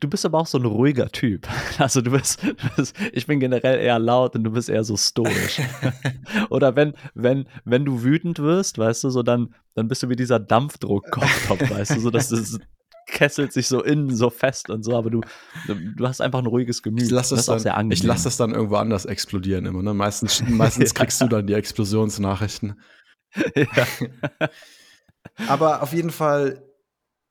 [0.01, 1.47] Du bist aber auch so ein ruhiger Typ.
[1.79, 4.97] Also du bist, du bist, ich bin generell eher laut und du bist eher so
[4.97, 5.61] stoisch.
[6.51, 10.17] Oder wenn, wenn, wenn du wütend wirst, weißt du, so dann, dann bist du wie
[10.17, 12.59] dieser Dampfdruck-Kochtopf, weißt du, so dass das
[13.07, 15.21] kesselt sich so innen so fest und so, aber du,
[15.67, 17.03] du hast einfach ein ruhiges Gemüt.
[17.03, 19.83] Ich lasse das, das, dann, ich lass das dann irgendwo anders explodieren immer.
[19.83, 19.93] Ne?
[19.93, 22.81] Meistens, meistens kriegst du dann die Explosionsnachrichten.
[23.55, 24.49] Ja.
[25.49, 26.63] Aber auf jeden Fall,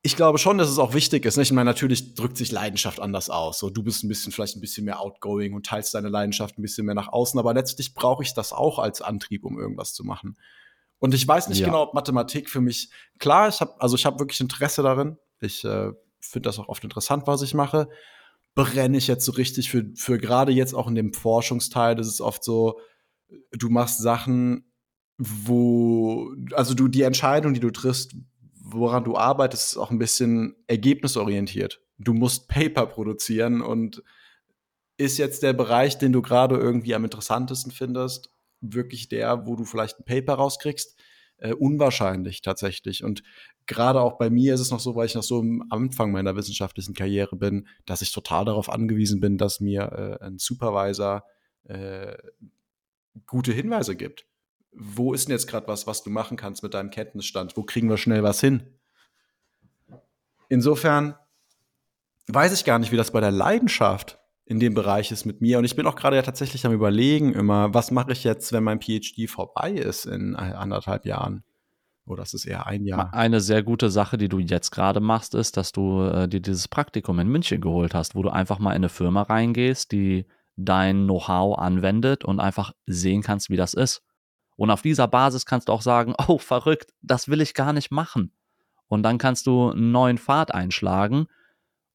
[0.02, 1.38] ich glaube schon, dass es auch wichtig ist.
[1.38, 1.50] Nicht?
[1.50, 3.60] Ich meine, natürlich drückt sich Leidenschaft anders aus.
[3.60, 6.62] So, du bist ein bisschen, vielleicht ein bisschen mehr outgoing und teilst deine Leidenschaft ein
[6.62, 7.40] bisschen mehr nach außen.
[7.40, 10.38] Aber letztlich brauche ich das auch als Antrieb, um irgendwas zu machen.
[11.04, 11.66] Und ich weiß nicht ja.
[11.66, 12.90] genau, ob Mathematik für mich
[13.20, 13.50] klar.
[13.50, 15.18] Ich habe also ich habe wirklich Interesse darin.
[15.42, 15.92] Ich äh,
[16.22, 17.90] finde das auch oft interessant, was ich mache.
[18.56, 21.96] Brenne ich jetzt so richtig für für gerade jetzt auch in dem Forschungsteil.
[21.96, 22.80] Das ist oft so,
[23.52, 24.72] du machst Sachen,
[25.18, 28.16] wo, also du, die Entscheidung, die du triffst,
[28.56, 31.82] woran du arbeitest, ist auch ein bisschen ergebnisorientiert.
[31.98, 34.04] Du musst Paper produzieren und
[34.98, 39.66] ist jetzt der Bereich, den du gerade irgendwie am interessantesten findest, wirklich der, wo du
[39.66, 41.00] vielleicht ein Paper rauskriegst?
[41.38, 43.04] Äh, unwahrscheinlich tatsächlich.
[43.04, 43.24] Und
[43.66, 46.36] gerade auch bei mir ist es noch so, weil ich noch so am Anfang meiner
[46.36, 51.24] wissenschaftlichen Karriere bin, dass ich total darauf angewiesen bin, dass mir äh, ein Supervisor
[51.66, 52.16] äh,
[53.26, 54.26] gute Hinweise gibt
[54.76, 57.56] wo ist denn jetzt gerade was, was du machen kannst mit deinem Kenntnisstand?
[57.58, 58.64] Wo kriegen wir schnell was hin?
[60.50, 61.16] Insofern
[62.28, 65.58] weiß ich gar nicht, wie das bei der Leidenschaft in dem Bereich ist mit mir.
[65.58, 68.64] Und ich bin auch gerade ja tatsächlich am Überlegen immer, was mache ich jetzt, wenn
[68.64, 71.44] mein PhD vorbei ist in anderthalb Jahren?
[72.06, 73.14] Oder ist es eher ein Jahr?
[73.14, 76.68] Eine sehr gute Sache, die du jetzt gerade machst, ist, dass du äh, dir dieses
[76.68, 80.26] Praktikum in München geholt hast, wo du einfach mal in eine Firma reingehst, die
[80.58, 84.02] dein Know-how anwendet und einfach sehen kannst, wie das ist.
[84.56, 87.92] Und auf dieser Basis kannst du auch sagen, oh, verrückt, das will ich gar nicht
[87.92, 88.32] machen.
[88.88, 91.28] Und dann kannst du einen neuen Pfad einschlagen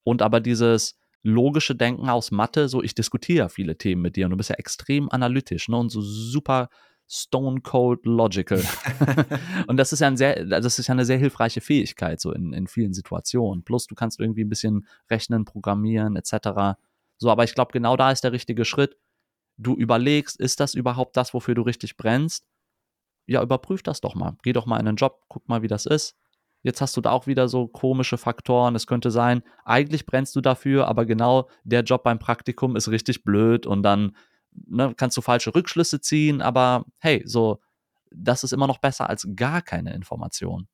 [0.03, 4.31] und aber dieses logische Denken aus Mathe, so ich diskutiere viele Themen mit dir und
[4.31, 6.69] du bist ja extrem analytisch ne, und so super
[7.07, 8.63] stone cold logical.
[9.67, 12.53] und das ist ja ein sehr, das ist ja eine sehr hilfreiche Fähigkeit so in,
[12.53, 13.65] in vielen Situationen.
[13.65, 16.79] Plus du kannst irgendwie ein bisschen rechnen, programmieren etc.
[17.17, 18.97] So, aber ich glaube, genau da ist der richtige Schritt
[19.59, 22.47] du überlegst, ist das überhaupt das, wofür du richtig brennst?
[23.27, 24.37] Ja, überprüf das doch mal.
[24.43, 26.17] Geh doch mal in den Job, guck mal, wie das ist.
[26.63, 28.75] Jetzt hast du da auch wieder so komische Faktoren.
[28.75, 33.23] Es könnte sein, eigentlich brennst du dafür, aber genau der Job beim Praktikum ist richtig
[33.25, 34.17] blöd und dann
[34.53, 37.61] ne, kannst du falsche Rückschlüsse ziehen, aber hey, so,
[38.11, 40.69] das ist immer noch besser als gar keine Information.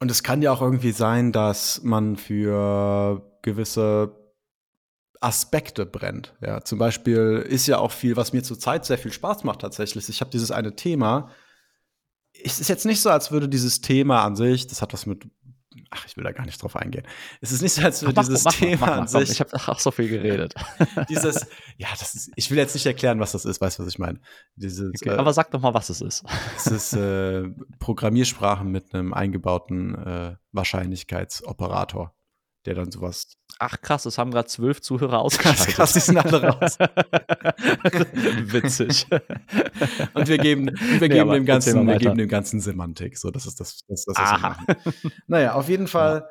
[0.00, 4.23] Und es kann ja auch irgendwie sein, dass man für gewisse
[5.24, 6.34] Aspekte brennt.
[6.40, 10.08] Ja, zum Beispiel ist ja auch viel, was mir zurzeit sehr viel Spaß macht tatsächlich.
[10.08, 11.30] Ich habe dieses eine Thema.
[12.44, 15.26] Es ist jetzt nicht so, als würde dieses Thema an sich, das hat was mit
[15.90, 17.04] Ach, ich will da gar nicht drauf eingehen.
[17.40, 19.30] Es ist nicht so, als würde dieses mach, Thema mach, mach, an sich.
[19.30, 20.54] Ich habe auch so viel geredet.
[21.08, 21.46] dieses,
[21.76, 23.98] ja, das ist, ich will jetzt nicht erklären, was das ist, weißt du, was ich
[23.98, 24.20] meine?
[24.54, 26.24] Dieses, okay, äh, aber sag doch mal, was es ist.
[26.56, 27.48] Es ist äh,
[27.80, 32.14] Programmiersprachen mit einem eingebauten äh, Wahrscheinlichkeitsoperator
[32.66, 33.36] der dann sowas.
[33.58, 35.68] Ach krass, es haben gerade zwölf Zuhörer ausgeschaltet.
[35.68, 36.76] krass, die sind alle raus.
[38.52, 39.06] Witzig.
[40.14, 43.16] Und wir geben, wir Nee, geben, aber dem, ganzen, wir geben dem ganzen Semantik.
[43.16, 44.58] So, das ist das, das, das Aha.
[45.26, 46.28] Naja, auf jeden Fall,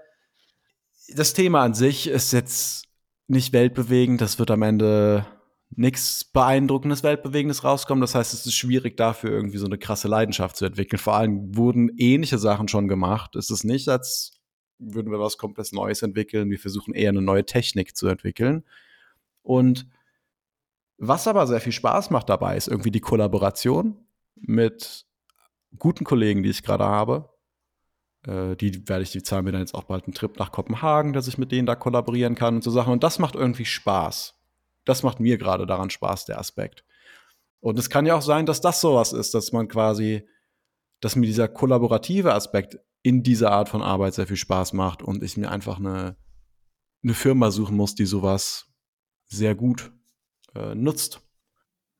[1.15, 2.85] das Thema an sich ist jetzt
[3.27, 4.21] nicht weltbewegend.
[4.21, 5.25] Das wird am Ende
[5.75, 8.01] nichts Beeindruckendes, Weltbewegendes rauskommen.
[8.01, 10.99] Das heißt, es ist schwierig dafür irgendwie so eine krasse Leidenschaft zu entwickeln.
[10.99, 13.35] Vor allem wurden ähnliche Sachen schon gemacht.
[13.35, 14.39] Es ist nicht, als
[14.85, 16.49] würden wir was komplett Neues entwickeln.
[16.49, 18.63] Wir versuchen eher eine neue Technik zu entwickeln.
[19.41, 19.87] Und
[20.97, 23.97] was aber sehr viel Spaß macht dabei, ist irgendwie die Kollaboration
[24.35, 25.05] mit
[25.77, 27.29] guten Kollegen, die ich gerade habe.
[28.25, 31.13] Äh, die werde ich, die zahlen mir dann jetzt auch bald einen Trip nach Kopenhagen,
[31.13, 32.93] dass ich mit denen da kollaborieren kann und so Sachen.
[32.93, 34.35] Und das macht irgendwie Spaß.
[34.85, 36.83] Das macht mir gerade daran Spaß, der Aspekt.
[37.59, 40.27] Und es kann ja auch sein, dass das sowas ist, dass man quasi,
[40.99, 45.23] dass mir dieser kollaborative Aspekt in dieser Art von Arbeit sehr viel Spaß macht und
[45.23, 46.15] ich mir einfach eine,
[47.03, 48.71] eine Firma suchen muss, die sowas
[49.25, 49.91] sehr gut
[50.55, 51.21] äh, nutzt.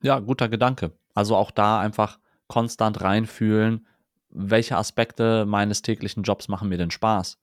[0.02, 0.98] Ja, guter Gedanke.
[1.14, 3.86] Also auch da einfach konstant reinfühlen,
[4.30, 7.38] welche Aspekte meines täglichen Jobs machen mir denn Spaß.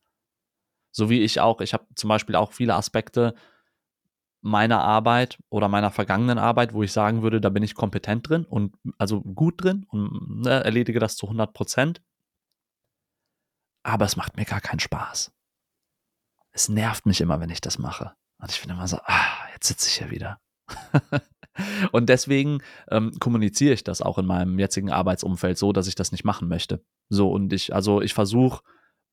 [0.91, 3.36] So wie ich auch, ich habe zum Beispiel auch viele Aspekte
[4.41, 8.43] meiner Arbeit oder meiner vergangenen Arbeit, wo ich sagen würde, da bin ich kompetent drin
[8.43, 12.01] und also gut drin und ne, erledige das zu 100 Prozent.
[13.84, 15.32] Aber es macht mir gar keinen Spaß.
[16.51, 18.13] Es nervt mich immer, wenn ich das mache.
[18.39, 20.39] Und ich bin immer so, ah, jetzt sitze ich hier wieder.
[21.91, 26.11] und deswegen ähm, kommuniziere ich das auch in meinem jetzigen Arbeitsumfeld so, dass ich das
[26.11, 26.84] nicht machen möchte.
[27.09, 28.61] So, und ich, also ich versuche,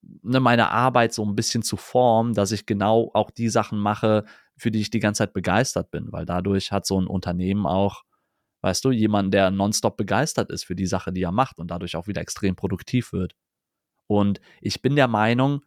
[0.03, 4.25] ne, meine Arbeit so ein bisschen zu formen, dass ich genau auch die Sachen mache,
[4.57, 8.03] für die ich die ganze Zeit begeistert bin, weil dadurch hat so ein Unternehmen auch,
[8.63, 11.97] weißt du, jemanden, der nonstop begeistert ist für die Sache, die er macht und dadurch
[11.97, 13.35] auch wieder extrem produktiv wird.
[14.09, 15.63] Und ich bin der Meinung,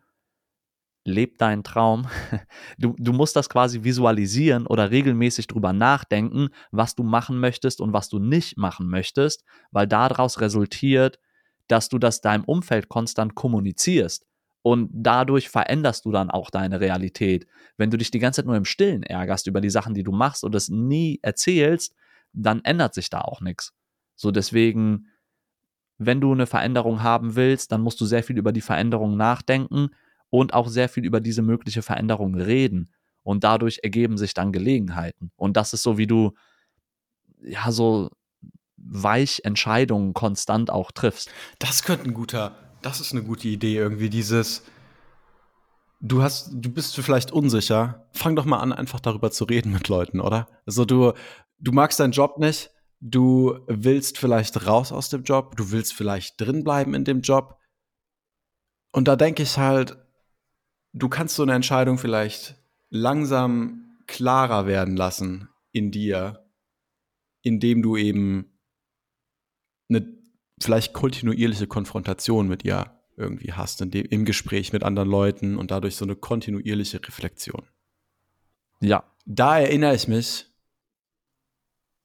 [1.05, 2.07] leb deinen Traum.
[2.77, 7.93] Du, du musst das quasi visualisieren oder regelmäßig drüber nachdenken, was du machen möchtest und
[7.93, 11.19] was du nicht machen möchtest, weil daraus resultiert,
[11.67, 14.25] dass du das deinem Umfeld konstant kommunizierst.
[14.63, 17.47] Und dadurch veränderst du dann auch deine Realität.
[17.77, 20.11] Wenn du dich die ganze Zeit nur im Stillen ärgerst über die Sachen, die du
[20.11, 21.93] machst und es nie erzählst,
[22.33, 23.73] dann ändert sich da auch nichts.
[24.15, 25.07] So deswegen,
[26.05, 29.89] wenn du eine Veränderung haben willst, dann musst du sehr viel über die Veränderung nachdenken
[30.31, 32.91] und auch sehr viel über diese mögliche Veränderung reden.
[33.21, 35.31] Und dadurch ergeben sich dann Gelegenheiten.
[35.35, 36.33] Und das ist so, wie du
[37.43, 38.09] ja so
[38.77, 41.29] weich Entscheidungen konstant auch triffst.
[41.59, 44.63] Das könnte ein guter, das ist eine gute Idee, irgendwie dieses.
[45.99, 48.07] Du hast, du bist vielleicht unsicher.
[48.11, 50.47] Fang doch mal an, einfach darüber zu reden mit Leuten, oder?
[50.65, 51.13] Also du,
[51.59, 52.71] du magst deinen Job nicht,
[53.01, 57.57] du willst vielleicht raus aus dem Job, du willst vielleicht drin bleiben in dem Job.
[58.91, 59.97] Und da denke ich halt,
[60.93, 62.55] du kannst so eine Entscheidung vielleicht
[62.89, 66.45] langsam klarer werden lassen in dir,
[67.41, 68.59] indem du eben
[69.89, 70.05] eine
[70.59, 75.71] vielleicht kontinuierliche Konfrontation mit ihr irgendwie hast, in dem, im Gespräch mit anderen Leuten und
[75.71, 77.63] dadurch so eine kontinuierliche Reflexion.
[78.79, 80.50] Ja, Da erinnere ich mich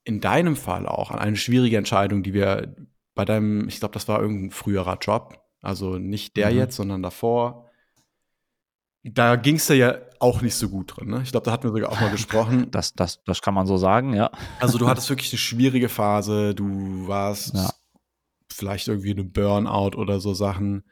[0.07, 2.75] in deinem Fall auch an eine schwierige Entscheidung, die wir
[3.15, 6.57] bei deinem, ich glaube, das war irgendein früherer Job, also nicht der Mhm.
[6.59, 7.67] jetzt, sondern davor.
[9.03, 11.09] Da ging es dir ja auch nicht so gut drin.
[11.09, 11.21] Ne?
[11.23, 12.71] Ich glaube, da hatten wir sogar auch mal gesprochen.
[12.71, 14.31] das, das, das kann man so sagen, ja.
[14.61, 17.71] Also du hattest wirklich eine schwierige Phase, du warst Ja.
[18.53, 20.85] vielleicht irgendwie eine Burnout oder so Sachen.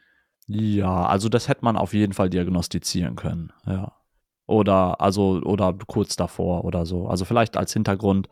[0.47, 3.93] Ja, also das hätte man auf jeden Fall diagnostizieren können, ja.
[4.47, 7.07] Oder, also, oder kurz davor oder so.
[7.07, 8.29] Also vielleicht als Hintergrund,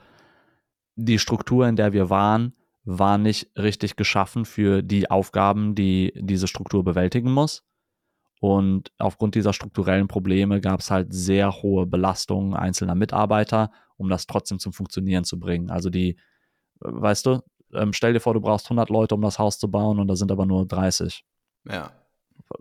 [0.96, 2.54] die Struktur, in der wir waren,
[2.86, 7.64] war nicht richtig geschaffen für die Aufgaben, die diese Struktur bewältigen muss.
[8.42, 14.28] Und aufgrund dieser strukturellen Probleme gab es halt sehr hohe Belastungen einzelner Mitarbeiter, um das
[14.28, 15.70] trotzdem zum Funktionieren zu bringen.
[15.70, 16.18] Also die,
[16.82, 17.42] weißt du,
[17.74, 20.18] ähm, stell dir vor, du brauchst 100 Leute, um das Haus zu bauen und da
[20.18, 21.24] sind aber nur 30
[21.70, 21.92] Ja.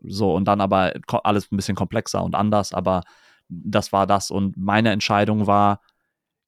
[0.05, 0.93] so und dann aber
[1.25, 3.03] alles ein bisschen komplexer und anders, aber
[3.49, 5.81] das war das und meine Entscheidung war,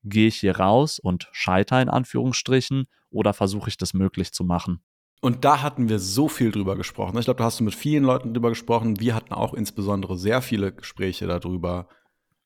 [0.04, 4.82] gehe ich hier raus und scheitere in Anführungsstrichen oder versuche ich das möglich zu machen?
[5.20, 7.16] Und da hatten wir so viel drüber gesprochen.
[7.18, 9.00] Ich glaube, da hast du mit vielen Leuten drüber gesprochen.
[9.00, 11.88] Wir hatten auch insbesondere sehr viele Gespräche darüber,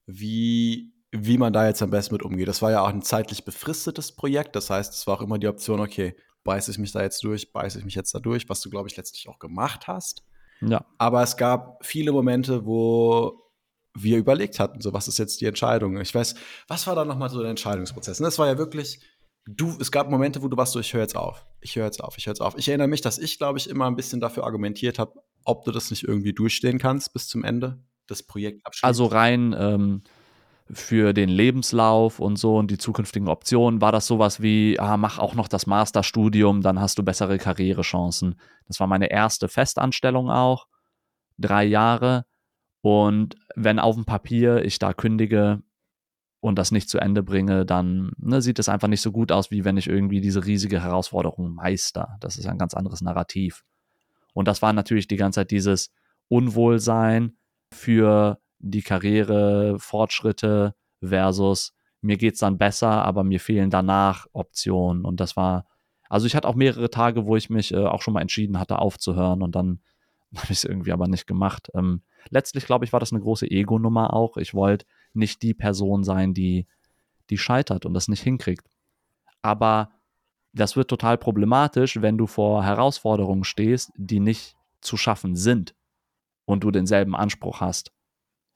[0.06, 2.46] wie, wie man da jetzt am besten mit umgeht.
[2.46, 4.54] Das war ja auch ein zeitlich befristetes Projekt.
[4.54, 7.52] Das heißt, es war auch immer die Option, okay, beiße ich mich da jetzt durch,
[7.52, 10.22] beiße ich mich jetzt da durch, was du, glaube ich, letztlich auch gemacht hast.
[10.60, 13.47] Ja, Aber es gab viele Momente, wo
[14.02, 16.00] wir überlegt hatten, so was ist jetzt die Entscheidung.
[16.00, 16.34] Ich weiß,
[16.68, 18.20] was war da nochmal so der Entscheidungsprozess?
[18.20, 19.00] Und das war ja wirklich,
[19.46, 22.02] du, es gab Momente, wo du warst so, ich höre jetzt auf, ich höre jetzt
[22.02, 22.56] auf, ich höre jetzt auf.
[22.56, 25.12] Ich erinnere mich, dass ich, glaube ich, immer ein bisschen dafür argumentiert habe,
[25.44, 27.78] ob du das nicht irgendwie durchstehen kannst bis zum Ende.
[28.06, 28.84] das Projekt abschließt?
[28.84, 30.02] Also rein ähm,
[30.70, 35.18] für den Lebenslauf und so und die zukünftigen Optionen war das sowas wie, ah, mach
[35.18, 38.38] auch noch das Masterstudium, dann hast du bessere Karrierechancen.
[38.66, 40.66] Das war meine erste Festanstellung auch,
[41.38, 42.24] drei Jahre.
[42.88, 45.62] Und wenn auf dem Papier ich da kündige
[46.40, 49.50] und das nicht zu Ende bringe, dann ne, sieht es einfach nicht so gut aus,
[49.50, 52.16] wie wenn ich irgendwie diese riesige Herausforderung meister.
[52.20, 53.62] Das ist ein ganz anderes Narrativ.
[54.32, 55.90] Und das war natürlich die ganze Zeit dieses
[56.28, 57.36] Unwohlsein
[57.74, 65.04] für die Karriere, Fortschritte versus mir geht es dann besser, aber mir fehlen danach Optionen.
[65.04, 65.66] Und das war,
[66.08, 68.78] also ich hatte auch mehrere Tage, wo ich mich äh, auch schon mal entschieden hatte,
[68.78, 69.80] aufzuhören und dann
[70.36, 71.68] habe ich es irgendwie aber nicht gemacht.
[71.74, 72.00] Ähm,
[72.30, 74.36] letztlich, glaube ich, war das eine große Ego-Nummer auch.
[74.36, 76.66] Ich wollte nicht die Person sein, die,
[77.30, 78.68] die scheitert und das nicht hinkriegt.
[79.42, 79.90] Aber
[80.52, 85.74] das wird total problematisch, wenn du vor Herausforderungen stehst, die nicht zu schaffen sind
[86.44, 87.92] und du denselben Anspruch hast.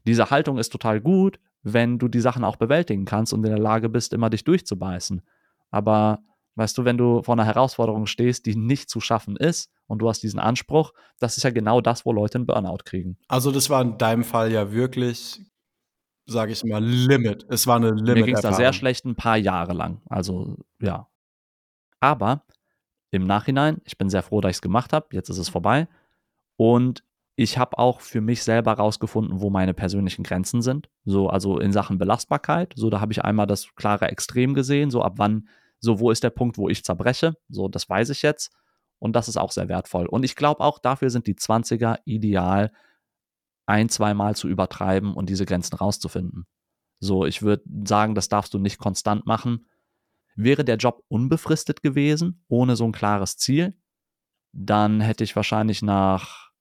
[0.06, 3.60] Diese Haltung ist total gut, wenn du die Sachen auch bewältigen kannst und in der
[3.60, 5.22] Lage bist, immer dich durchzubeißen.
[5.70, 6.20] Aber
[6.56, 10.08] weißt du, wenn du vor einer Herausforderung stehst, die nicht zu schaffen ist und du
[10.08, 13.18] hast diesen Anspruch, das ist ja genau das, wo Leute einen Burnout kriegen.
[13.28, 15.38] Also das war in deinem Fall ja wirklich,
[16.24, 17.44] sage ich mal, Limit.
[17.50, 18.14] Es war eine Limit.
[18.14, 20.00] Mir ging es da sehr schlecht ein paar Jahre lang.
[20.08, 21.08] Also ja.
[22.00, 22.46] Aber
[23.10, 25.08] im Nachhinein, ich bin sehr froh, dass ich es gemacht habe.
[25.12, 25.88] Jetzt ist es vorbei.
[26.56, 27.04] Und
[27.36, 30.88] ich habe auch für mich selber rausgefunden, wo meine persönlichen Grenzen sind.
[31.04, 32.72] So, also in Sachen Belastbarkeit.
[32.76, 34.90] So, da habe ich einmal das klare Extrem gesehen.
[34.90, 35.48] So, ab wann,
[35.80, 37.34] so, wo ist der Punkt, wo ich zerbreche?
[37.50, 38.52] So, das weiß ich jetzt.
[39.02, 40.06] Und das ist auch sehr wertvoll.
[40.06, 42.70] Und ich glaube auch, dafür sind die 20er ideal,
[43.66, 46.46] ein, zweimal zu übertreiben und diese Grenzen rauszufinden.
[47.00, 49.66] So, ich würde sagen, das darfst du nicht konstant machen.
[50.36, 53.76] Wäre der Job unbefristet gewesen, ohne so ein klares Ziel,
[54.52, 56.52] dann hätte ich wahrscheinlich nach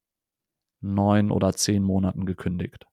[0.80, 2.88] neun oder zehn Monaten gekündigt.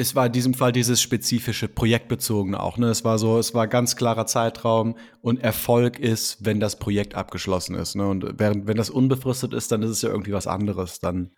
[0.00, 2.78] Es war in diesem Fall dieses spezifische projektbezogene auch.
[2.78, 2.86] Ne?
[2.86, 7.74] Es war so, es war ganz klarer Zeitraum und Erfolg ist, wenn das Projekt abgeschlossen
[7.74, 7.96] ist.
[7.96, 8.06] Ne?
[8.06, 11.00] Und während, wenn das unbefristet ist, dann ist es ja irgendwie was anderes.
[11.00, 11.32] Dann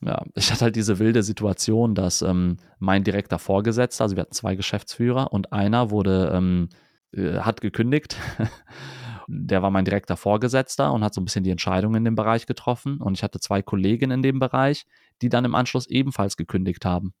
[0.00, 4.34] ja, ich hatte halt diese wilde Situation, dass ähm, mein direkter Vorgesetzter, also wir hatten
[4.34, 6.68] zwei Geschäftsführer und einer wurde, ähm,
[7.12, 8.16] äh, hat gekündigt
[9.26, 12.46] der war mein direkter Vorgesetzter und hat so ein bisschen die Entscheidung in dem Bereich
[12.46, 13.00] getroffen.
[13.00, 14.86] Und ich hatte zwei Kolleginnen in dem Bereich,
[15.22, 17.14] die dann im Anschluss ebenfalls gekündigt haben.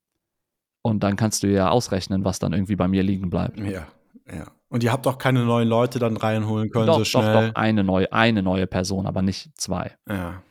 [0.84, 3.58] Und dann kannst du ja ausrechnen, was dann irgendwie bei mir liegen bleibt.
[3.58, 3.86] Ja,
[4.30, 4.46] ja.
[4.68, 7.32] Und ihr habt auch keine neuen Leute dann reinholen können doch, so schnell.
[7.32, 9.96] Doch, doch, eine neue, eine neue Person, aber nicht zwei.
[10.08, 10.42] Ja.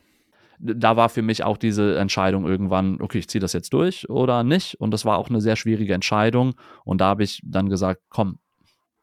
[0.58, 4.44] Da war für mich auch diese Entscheidung irgendwann, okay, ich ziehe das jetzt durch oder
[4.44, 4.80] nicht.
[4.80, 6.54] Und das war auch eine sehr schwierige Entscheidung.
[6.84, 8.38] Und da habe ich dann gesagt, komm,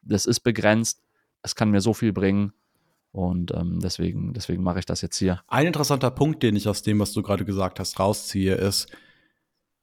[0.02, 1.02] das ist begrenzt
[1.42, 2.52] es kann mir so viel bringen.
[3.10, 5.42] Und ähm, deswegen, deswegen mache ich das jetzt hier.
[5.48, 8.90] Ein interessanter Punkt, den ich aus dem, was du gerade gesagt hast, rausziehe, ist,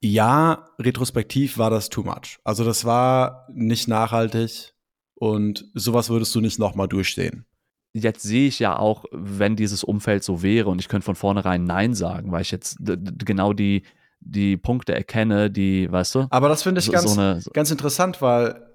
[0.01, 2.39] ja, retrospektiv war das too much.
[2.43, 4.73] Also das war nicht nachhaltig
[5.15, 7.45] und sowas würdest du nicht nochmal durchstehen.
[7.93, 11.63] Jetzt sehe ich ja auch, wenn dieses Umfeld so wäre und ich könnte von vornherein
[11.63, 13.83] Nein sagen, weil ich jetzt genau die,
[14.21, 16.27] die Punkte erkenne, die, weißt du?
[16.29, 18.69] Aber das finde ich so, ganz, so eine, ganz interessant, weil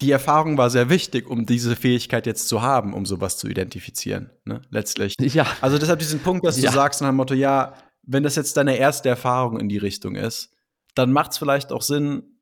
[0.00, 4.30] die Erfahrung war sehr wichtig, um diese Fähigkeit jetzt zu haben, um sowas zu identifizieren,
[4.44, 4.62] ne?
[4.70, 5.16] letztlich.
[5.20, 5.46] Ja.
[5.60, 6.70] Also deshalb diesen Punkt, dass ja.
[6.70, 10.14] du sagst nach dem Motto, ja, wenn das jetzt deine erste Erfahrung in die Richtung
[10.14, 10.55] ist,
[10.96, 12.40] dann macht es vielleicht auch Sinn,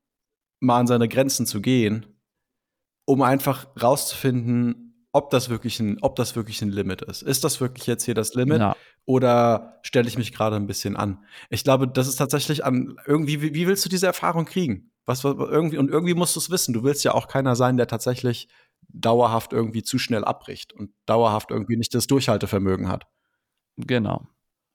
[0.61, 2.07] mal an seine Grenzen zu gehen,
[3.05, 7.22] um einfach rauszufinden, ob das wirklich ein, ob das wirklich ein Limit ist.
[7.22, 8.61] Ist das wirklich jetzt hier das Limit?
[8.61, 8.76] Ja.
[9.05, 11.24] Oder stelle ich mich gerade ein bisschen an?
[11.50, 14.90] Ich glaube, das ist tatsächlich an irgendwie, wie, wie willst du diese Erfahrung kriegen?
[15.05, 16.72] Was, was irgendwie, und irgendwie musst du es wissen.
[16.72, 18.48] Du willst ja auch keiner sein, der tatsächlich
[18.88, 23.07] dauerhaft irgendwie zu schnell abbricht und dauerhaft irgendwie nicht das Durchhaltevermögen hat.
[23.76, 24.26] Genau.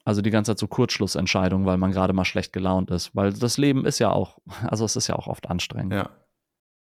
[0.09, 3.15] Also die ganze Zeit so Kurzschlussentscheidungen, weil man gerade mal schlecht gelaunt ist.
[3.15, 5.93] Weil das Leben ist ja auch, also es ist ja auch oft anstrengend.
[5.93, 6.09] Ja.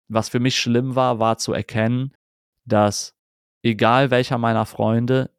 [0.07, 2.13] Was für mich schlimm war, war zu erkennen,
[2.65, 3.15] dass
[3.61, 5.29] egal welcher meiner Freunde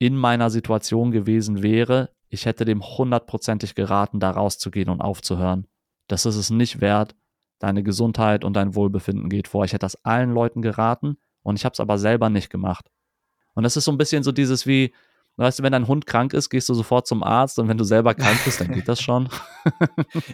[0.00, 5.68] in meiner Situation gewesen wäre, ich hätte dem hundertprozentig geraten, da rauszugehen und aufzuhören.
[6.08, 7.14] Das ist es nicht wert,
[7.60, 9.64] deine Gesundheit und dein Wohlbefinden geht vor.
[9.64, 12.90] Ich hätte das allen Leuten geraten und ich habe es aber selber nicht gemacht.
[13.54, 14.92] Und das ist so ein bisschen so dieses wie,
[15.36, 17.84] weißt du, wenn dein Hund krank ist, gehst du sofort zum Arzt und wenn du
[17.84, 19.28] selber krank bist, dann geht das schon.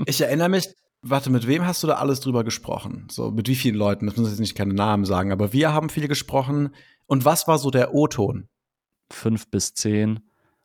[0.07, 0.69] ich erinnere mich,
[1.03, 3.07] warte, mit wem hast du da alles drüber gesprochen?
[3.11, 4.07] So, mit wie vielen Leuten?
[4.07, 6.75] Das muss ich jetzt nicht keine Namen sagen, aber wir haben viel gesprochen.
[7.07, 8.49] Und was war so der O-Ton?
[9.11, 10.21] Fünf bis zehn.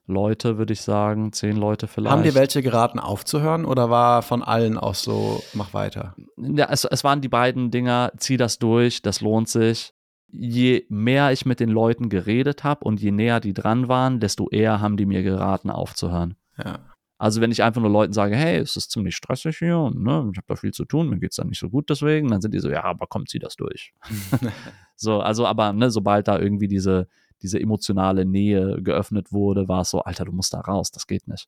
[0.05, 2.11] Leute, würde ich sagen, zehn Leute vielleicht.
[2.11, 6.13] Haben dir welche geraten aufzuhören oder war von allen auch so, mach weiter?
[6.36, 9.93] Ja, es, es waren die beiden Dinger, zieh das durch, das lohnt sich.
[10.36, 14.49] Je mehr ich mit den Leuten geredet habe und je näher die dran waren, desto
[14.49, 16.36] eher haben die mir geraten aufzuhören.
[16.57, 16.79] Ja.
[17.19, 20.29] Also wenn ich einfach nur Leuten sage, hey, es ist ziemlich stressig hier und ne,
[20.34, 22.41] ich habe da viel zu tun, mir geht es dann nicht so gut deswegen, dann
[22.41, 23.93] sind die so, ja, aber kommt sie das durch.
[24.95, 27.07] so, also aber ne, sobald da irgendwie diese,
[27.41, 31.27] diese emotionale Nähe geöffnet wurde, war es so, Alter, du musst da raus, das geht
[31.27, 31.47] nicht.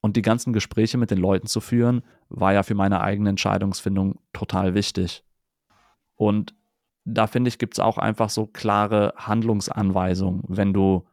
[0.00, 4.18] Und die ganzen Gespräche mit den Leuten zu führen, war ja für meine eigene Entscheidungsfindung
[4.32, 5.24] total wichtig.
[6.16, 6.54] Und
[7.04, 11.06] da finde ich, gibt es auch einfach so klare Handlungsanweisungen, wenn du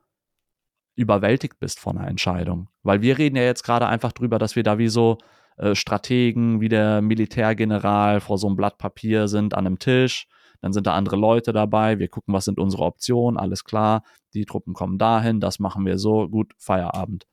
[0.95, 2.69] überwältigt bist von einer Entscheidung.
[2.83, 5.17] Weil wir reden ja jetzt gerade einfach drüber, dass wir da wie so
[5.57, 10.27] äh, Strategen, wie der Militärgeneral vor so einem Blatt Papier sind an einem Tisch.
[10.61, 11.99] Dann sind da andere Leute dabei.
[11.99, 13.39] Wir gucken, was sind unsere Optionen.
[13.39, 14.03] Alles klar.
[14.33, 15.39] Die Truppen kommen dahin.
[15.39, 16.29] Das machen wir so.
[16.29, 17.25] Gut, Feierabend.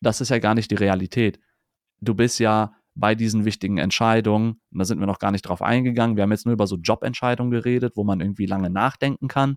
[0.00, 1.38] Das ist ja gar nicht die Realität.
[2.00, 5.62] Du bist ja bei diesen wichtigen Entscheidungen, und da sind wir noch gar nicht drauf
[5.62, 6.16] eingegangen.
[6.16, 9.56] Wir haben jetzt nur über so Jobentscheidungen geredet, wo man irgendwie lange nachdenken kann.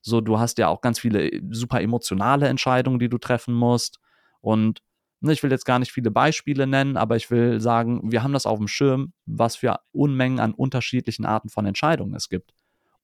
[0.00, 3.98] So, du hast ja auch ganz viele äh, super emotionale Entscheidungen, die du treffen musst.
[4.40, 4.80] Und
[5.20, 8.32] ne, ich will jetzt gar nicht viele Beispiele nennen, aber ich will sagen, wir haben
[8.32, 12.52] das auf dem Schirm, was für Unmengen an unterschiedlichen Arten von Entscheidungen es gibt.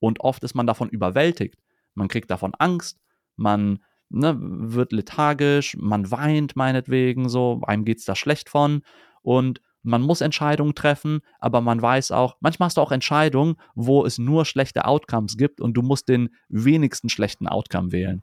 [0.01, 1.59] Und oft ist man davon überwältigt.
[1.95, 2.99] Man kriegt davon Angst,
[3.37, 3.81] man
[4.11, 8.83] ne, wird lethargisch, man weint meinetwegen so, einem geht es da schlecht von.
[9.23, 14.05] Und man muss Entscheidungen treffen, aber man weiß auch, manchmal hast du auch Entscheidungen, wo
[14.05, 18.23] es nur schlechte Outcomes gibt und du musst den wenigsten schlechten Outcome wählen.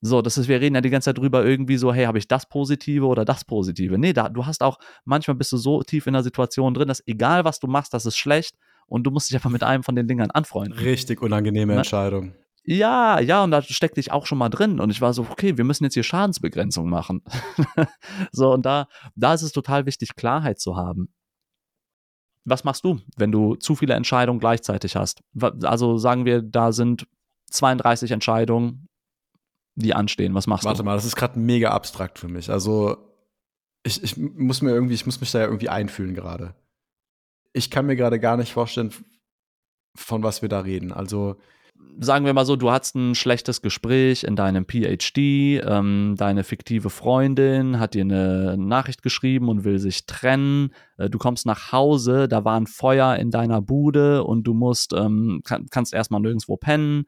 [0.00, 2.28] So, das ist, wir reden ja die ganze Zeit drüber irgendwie so, hey, habe ich
[2.28, 3.98] das Positive oder das Positive?
[3.98, 7.04] Nee, da, du hast auch, manchmal bist du so tief in der Situation drin, dass
[7.06, 8.56] egal was du machst, das ist schlecht
[8.86, 10.78] und du musst dich einfach mit einem von den Dingern anfreunden.
[10.78, 12.34] Richtig unangenehme Na, Entscheidung.
[12.70, 14.78] Ja, ja, und da steckte ich auch schon mal drin.
[14.78, 17.22] Und ich war so, okay, wir müssen jetzt hier Schadensbegrenzung machen.
[18.30, 21.08] so, und da, da ist es total wichtig, Klarheit zu haben.
[22.44, 25.22] Was machst du, wenn du zu viele Entscheidungen gleichzeitig hast?
[25.62, 27.06] Also sagen wir, da sind
[27.50, 28.86] 32 Entscheidungen,
[29.74, 30.34] die anstehen.
[30.34, 30.84] Was machst Warte du?
[30.84, 32.50] Warte mal, das ist gerade mega abstrakt für mich.
[32.50, 32.98] Also
[33.82, 36.54] ich, ich muss mir irgendwie, ich muss mich da ja irgendwie einfühlen gerade.
[37.54, 38.92] Ich kann mir gerade gar nicht vorstellen,
[39.94, 40.92] von was wir da reden.
[40.92, 41.36] Also
[42.00, 46.90] sagen wir mal so, du hattest ein schlechtes Gespräch in deinem PhD, ähm, deine fiktive
[46.90, 52.28] Freundin hat dir eine Nachricht geschrieben und will sich trennen, äh, du kommst nach Hause,
[52.28, 56.56] da war ein Feuer in deiner Bude und du musst, ähm, kann, kannst erstmal nirgendwo
[56.56, 57.06] pennen,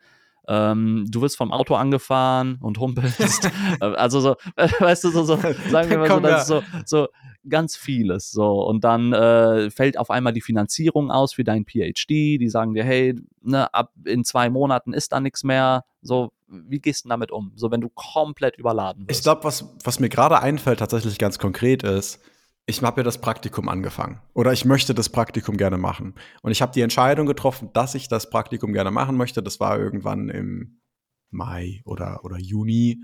[0.48, 3.50] ähm, du wirst vom Auto angefahren und humpelst.
[3.80, 4.36] Äh, also so,
[4.80, 7.08] weißt du, so, so sagen wir mal so, das ist so, so
[7.48, 8.30] ganz vieles.
[8.30, 8.62] So.
[8.62, 12.08] Und dann äh, fällt auf einmal die Finanzierung aus für dein PhD.
[12.08, 15.84] Die sagen dir, hey, ne, ab in zwei Monaten ist da nichts mehr.
[16.02, 17.52] So, wie gehst du damit um?
[17.56, 19.20] So, wenn du komplett überladen wirst.
[19.20, 22.20] Ich glaube, was, was mir gerade einfällt, tatsächlich ganz konkret ist,
[22.66, 26.14] ich habe ja das Praktikum angefangen oder ich möchte das Praktikum gerne machen.
[26.42, 29.42] Und ich habe die Entscheidung getroffen, dass ich das Praktikum gerne machen möchte.
[29.42, 30.80] Das war irgendwann im
[31.30, 33.02] Mai oder, oder Juni.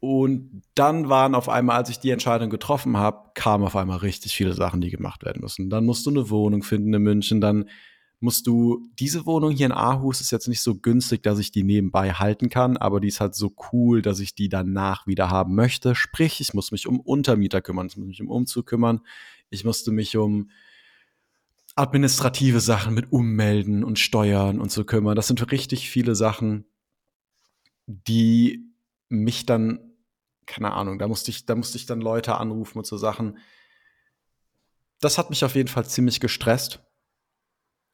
[0.00, 4.34] Und dann waren auf einmal, als ich die Entscheidung getroffen habe, kamen auf einmal richtig
[4.34, 5.68] viele Sachen, die gemacht werden müssen.
[5.68, 7.68] Dann musst du eine Wohnung finden in München, dann
[8.18, 11.62] musst du, diese Wohnung hier in Aarhus ist jetzt nicht so günstig, dass ich die
[11.62, 15.54] nebenbei halten kann, aber die ist halt so cool, dass ich die danach wieder haben
[15.54, 15.94] möchte.
[15.94, 19.00] Sprich, ich muss mich um Untermieter kümmern, ich muss mich um Umzug kümmern,
[19.48, 20.50] ich musste mich um
[21.76, 25.16] administrative Sachen mit Ummelden und Steuern und so kümmern.
[25.16, 26.66] Das sind richtig viele Sachen,
[27.86, 28.70] die
[29.08, 29.89] mich dann,
[30.50, 33.38] keine Ahnung, da musste ich, da musste ich dann Leute anrufen und so Sachen.
[35.00, 36.82] Das hat mich auf jeden Fall ziemlich gestresst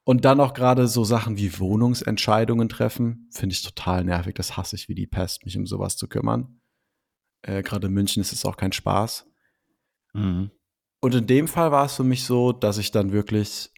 [0.05, 4.35] und dann auch gerade so Sachen wie Wohnungsentscheidungen treffen, finde ich total nervig.
[4.37, 6.61] Das hasse ich wie die Pest, mich um sowas zu kümmern.
[7.43, 9.27] Äh, gerade in München ist es auch kein Spaß.
[10.15, 10.51] Mhm.
[11.01, 13.71] Und in dem Fall war es für mich so, dass ich dann wirklich,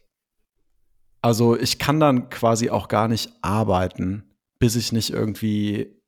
[1.21, 5.98] also ich kann dann quasi auch gar nicht arbeiten, bis ich nicht irgendwie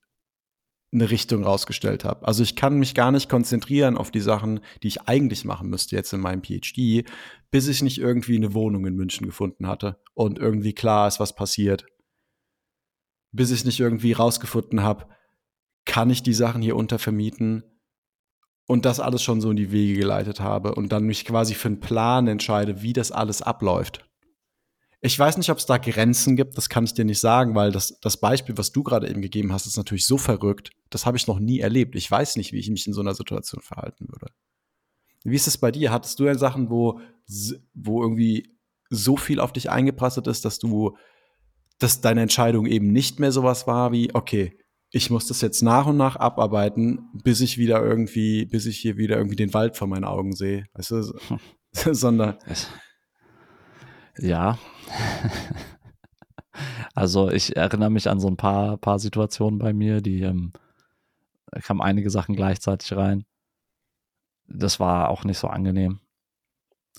[0.93, 2.27] eine Richtung rausgestellt habe.
[2.27, 5.95] Also ich kann mich gar nicht konzentrieren auf die Sachen, die ich eigentlich machen müsste
[5.95, 7.05] jetzt in meinem PhD,
[7.49, 11.33] bis ich nicht irgendwie eine Wohnung in München gefunden hatte und irgendwie klar ist, was
[11.33, 11.85] passiert.
[13.31, 15.07] Bis ich nicht irgendwie rausgefunden habe,
[15.85, 17.63] kann ich die Sachen hier untervermieten
[18.67, 21.69] und das alles schon so in die Wege geleitet habe und dann mich quasi für
[21.69, 24.10] einen Plan entscheide, wie das alles abläuft.
[25.03, 27.71] Ich weiß nicht, ob es da Grenzen gibt, das kann ich dir nicht sagen, weil
[27.71, 30.69] das, das Beispiel, was du gerade eben gegeben hast, ist natürlich so verrückt.
[30.91, 31.95] Das habe ich noch nie erlebt.
[31.95, 34.31] Ich weiß nicht, wie ich mich in so einer Situation verhalten würde.
[35.23, 35.91] Wie ist es bei dir?
[35.91, 36.99] Hattest du denn Sachen, wo,
[37.73, 38.55] wo irgendwie
[38.89, 40.95] so viel auf dich eingeprasselt ist, dass du,
[41.79, 44.55] dass deine Entscheidung eben nicht mehr sowas war wie, okay,
[44.91, 48.97] ich muss das jetzt nach und nach abarbeiten, bis ich wieder irgendwie, bis ich hier
[48.97, 50.65] wieder irgendwie den Wald vor meinen Augen sehe.
[50.73, 51.13] Weißt du,
[51.93, 52.37] sondern.
[54.17, 54.57] Ja.
[56.95, 60.53] also ich erinnere mich an so ein paar, paar Situationen bei mir, die, ähm,
[61.59, 63.25] kamen einige Sachen gleichzeitig rein.
[64.47, 65.99] Das war auch nicht so angenehm.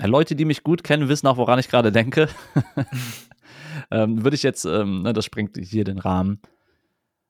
[0.01, 2.29] Leute, die mich gut kennen, wissen auch, woran ich gerade denke.
[3.91, 6.41] ähm, Würde ich jetzt, ähm, ne, das springt hier den Rahmen.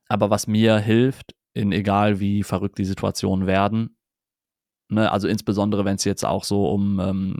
[0.08, 3.96] Aber was mir hilft, in egal wie verrückt die Situationen werden,
[4.88, 7.36] ne, also insbesondere wenn es jetzt auch so um ähm,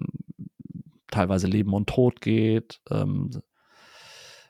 [1.13, 3.31] teilweise Leben und Tod geht, ähm,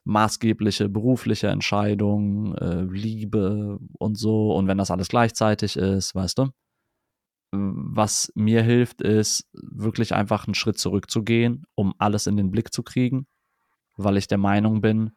[0.05, 6.49] maßgebliche berufliche Entscheidungen, äh, Liebe und so, und wenn das alles gleichzeitig ist, weißt du,
[7.53, 12.83] was mir hilft, ist wirklich einfach einen Schritt zurückzugehen, um alles in den Blick zu
[12.83, 13.27] kriegen,
[13.97, 15.13] weil ich der Meinung bin,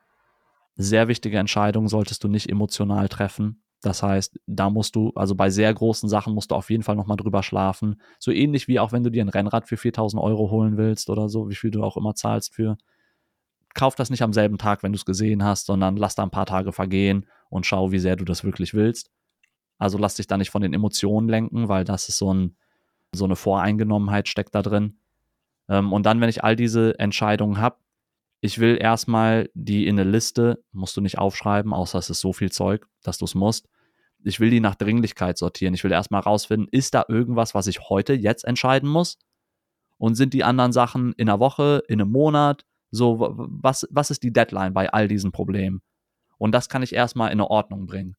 [0.76, 3.64] sehr wichtige Entscheidungen solltest du nicht emotional treffen.
[3.82, 6.96] Das heißt, da musst du, also bei sehr großen Sachen musst du auf jeden Fall
[6.96, 8.02] nochmal drüber schlafen.
[8.20, 11.30] So ähnlich wie auch wenn du dir ein Rennrad für 4000 Euro holen willst oder
[11.30, 12.78] so, wie viel du auch immer zahlst für.
[13.76, 16.32] Kauf das nicht am selben Tag, wenn du es gesehen hast, sondern lass da ein
[16.32, 19.12] paar Tage vergehen und schau, wie sehr du das wirklich willst.
[19.78, 22.56] Also lass dich da nicht von den Emotionen lenken, weil das ist so, ein,
[23.14, 24.98] so eine Voreingenommenheit steckt da drin.
[25.68, 27.78] Ähm, und dann, wenn ich all diese Entscheidungen habe,
[28.42, 32.34] ich will erstmal die in eine Liste, musst du nicht aufschreiben, außer es ist so
[32.34, 33.68] viel Zeug, dass du es musst.
[34.24, 35.74] Ich will die nach Dringlichkeit sortieren.
[35.74, 39.18] Ich will erstmal rausfinden, ist da irgendwas, was ich heute jetzt entscheiden muss?
[39.98, 42.66] Und sind die anderen Sachen in einer Woche, in einem Monat?
[42.92, 45.82] So, was, was ist die Deadline bei all diesen Problemen?
[46.38, 48.16] Und das kann ich erstmal in eine Ordnung bringen.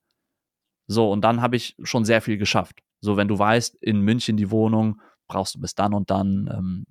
[0.87, 2.81] So, und dann habe ich schon sehr viel geschafft.
[3.01, 6.87] So, wenn du weißt, in München die Wohnung brauchst du bis dann und dann, ähm,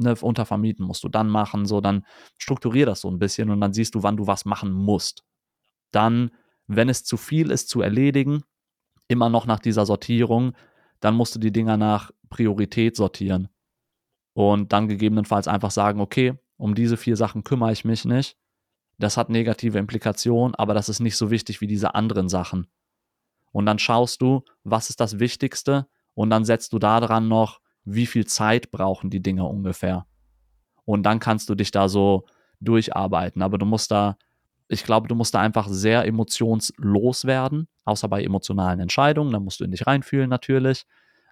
[0.00, 2.04] ne, untervermieten musst du dann machen, so, dann
[2.38, 5.24] strukturier das so ein bisschen und dann siehst du, wann du was machen musst.
[5.92, 6.30] Dann,
[6.66, 8.42] wenn es zu viel ist zu erledigen,
[9.08, 10.54] immer noch nach dieser Sortierung,
[11.00, 13.48] dann musst du die Dinger nach Priorität sortieren.
[14.34, 18.36] Und dann gegebenenfalls einfach sagen, okay, um diese vier Sachen kümmere ich mich nicht.
[18.98, 22.66] Das hat negative Implikationen, aber das ist nicht so wichtig wie diese anderen Sachen.
[23.50, 27.60] Und dann schaust du, was ist das Wichtigste und dann setzt du daran noch,
[27.94, 30.06] wie viel Zeit brauchen die Dinge ungefähr.
[30.84, 32.26] Und dann kannst du dich da so
[32.60, 33.42] durcharbeiten.
[33.42, 34.16] Aber du musst da,
[34.68, 39.32] ich glaube, du musst da einfach sehr emotionslos werden, außer bei emotionalen Entscheidungen.
[39.32, 40.84] Da musst du in dich reinfühlen natürlich.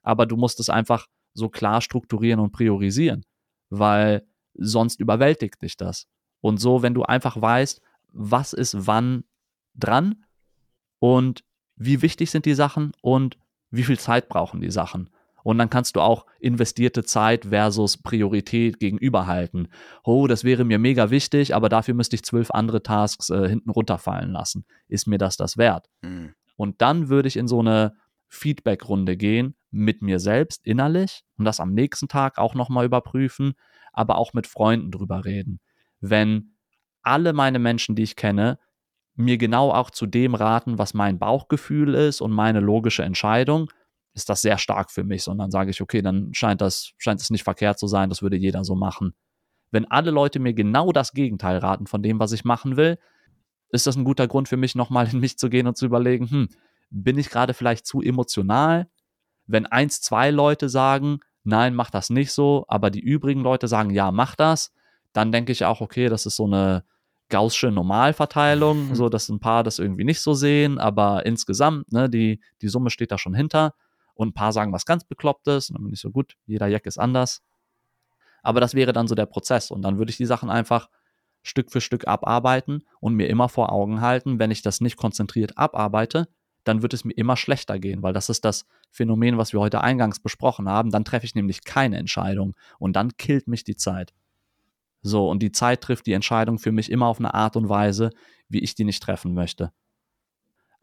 [0.02, 3.24] Aber du musst es einfach so klar strukturieren und priorisieren,
[3.70, 6.06] weil sonst überwältigt dich das.
[6.40, 7.80] Und so, wenn du einfach weißt,
[8.12, 9.24] was ist wann
[9.74, 10.24] dran
[10.98, 11.44] und
[11.76, 13.38] wie wichtig sind die Sachen und
[13.70, 15.10] wie viel Zeit brauchen die Sachen.
[15.48, 19.68] Und dann kannst du auch investierte Zeit versus Priorität gegenüberhalten.
[20.04, 23.70] Oh, das wäre mir mega wichtig, aber dafür müsste ich zwölf andere Tasks äh, hinten
[23.70, 24.66] runterfallen lassen.
[24.88, 25.88] Ist mir das das wert?
[26.02, 26.34] Mhm.
[26.56, 27.94] Und dann würde ich in so eine
[28.26, 33.54] Feedback-Runde gehen mit mir selbst innerlich und das am nächsten Tag auch nochmal überprüfen,
[33.94, 35.60] aber auch mit Freunden drüber reden.
[36.02, 36.56] Wenn
[37.00, 38.58] alle meine Menschen, die ich kenne,
[39.14, 43.70] mir genau auch zu dem raten, was mein Bauchgefühl ist und meine logische Entscheidung,
[44.18, 45.26] ist das sehr stark für mich.
[45.28, 48.20] Und dann sage ich, okay, dann scheint das, scheint es nicht verkehrt zu sein, das
[48.20, 49.14] würde jeder so machen.
[49.70, 52.98] Wenn alle Leute mir genau das Gegenteil raten von dem, was ich machen will,
[53.70, 56.28] ist das ein guter Grund für mich, nochmal in mich zu gehen und zu überlegen,
[56.30, 56.48] hm,
[56.90, 58.88] bin ich gerade vielleicht zu emotional?
[59.46, 63.90] Wenn eins, zwei Leute sagen, nein, mach das nicht so, aber die übrigen Leute sagen,
[63.90, 64.72] ja, mach das,
[65.12, 66.84] dann denke ich auch, okay, das ist so eine,
[67.30, 72.40] Gaußsche Normalverteilung, so dass ein paar das irgendwie nicht so sehen, aber insgesamt, ne, die,
[72.62, 73.74] die Summe steht da schon hinter
[74.18, 76.86] und ein paar sagen was ganz Beklopptes und dann bin ich so gut, jeder Jack
[76.86, 77.40] ist anders.
[78.42, 80.88] Aber das wäre dann so der Prozess und dann würde ich die Sachen einfach
[81.42, 85.56] Stück für Stück abarbeiten und mir immer vor Augen halten, wenn ich das nicht konzentriert
[85.56, 86.28] abarbeite,
[86.64, 89.82] dann wird es mir immer schlechter gehen, weil das ist das Phänomen, was wir heute
[89.82, 90.90] eingangs besprochen haben.
[90.90, 94.12] Dann treffe ich nämlich keine Entscheidung und dann killt mich die Zeit.
[95.00, 98.10] So, und die Zeit trifft die Entscheidung für mich immer auf eine Art und Weise,
[98.48, 99.72] wie ich die nicht treffen möchte.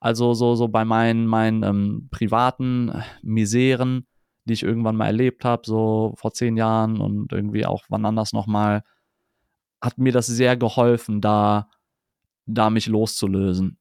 [0.05, 2.93] Also so, so bei meinen, meinen ähm, privaten
[3.23, 4.05] Miseren,
[4.43, 8.31] die ich irgendwann mal erlebt habe, so vor zehn Jahren und irgendwie auch wann anders
[8.31, 8.83] nochmal,
[9.81, 11.71] hat mir das sehr geholfen, da,
[12.45, 13.79] da mich loszulösen.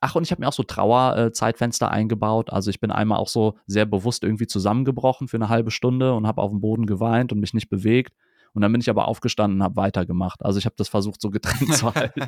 [0.00, 2.50] Ach, und ich habe mir auch so Trauerzeitfenster äh, eingebaut.
[2.52, 6.26] Also ich bin einmal auch so sehr bewusst irgendwie zusammengebrochen für eine halbe Stunde und
[6.26, 8.12] habe auf dem Boden geweint und mich nicht bewegt.
[8.54, 10.44] Und dann bin ich aber aufgestanden und habe weitergemacht.
[10.44, 12.26] Also ich habe das versucht, so getrennt zu halten.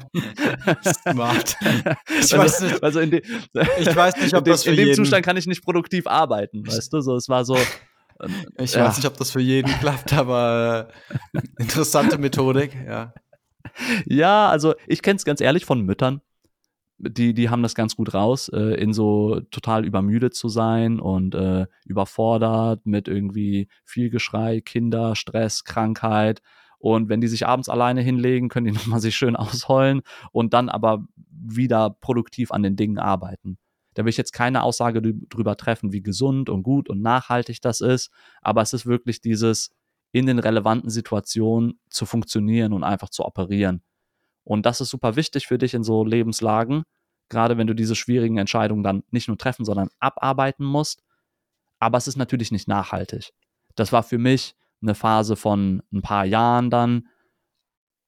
[0.83, 1.57] Smart.
[2.09, 3.23] Ich also, weiß nicht, also in de,
[3.79, 6.67] ich weiß nicht, ob das für In dem jeden Zustand kann ich nicht produktiv arbeiten,
[6.67, 7.01] weißt du?
[7.01, 7.59] So, es war so.
[8.59, 8.87] Ich ja.
[8.87, 10.89] weiß nicht, ob das für jeden klappt, aber
[11.35, 13.13] äh, interessante Methodik, ja.
[14.07, 16.21] Ja, also ich kenne es ganz ehrlich von Müttern,
[17.11, 21.35] die, die haben das ganz gut raus, äh, in so total übermüdet zu sein und
[21.35, 26.43] äh, überfordert mit irgendwie viel Geschrei, Kinder, Stress, Krankheit.
[26.79, 30.03] Und wenn die sich abends alleine hinlegen, können die nochmal sich schön ausheulen
[30.33, 33.59] und dann aber wieder produktiv an den Dingen arbeiten.
[33.95, 37.81] Da will ich jetzt keine Aussage drüber treffen, wie gesund und gut und nachhaltig das
[37.81, 38.11] ist,
[38.43, 39.71] aber es ist wirklich dieses
[40.11, 43.83] in den relevanten Situationen zu funktionieren und einfach zu operieren.
[44.45, 46.85] Und das ist super wichtig für dich in so Lebenslagen,
[47.29, 51.03] gerade wenn du diese schwierigen Entscheidungen dann nicht nur treffen, sondern abarbeiten musst.
[51.79, 53.33] Aber es ist natürlich nicht nachhaltig.
[53.75, 57.09] Das war für mich eine Phase von ein paar Jahren dann,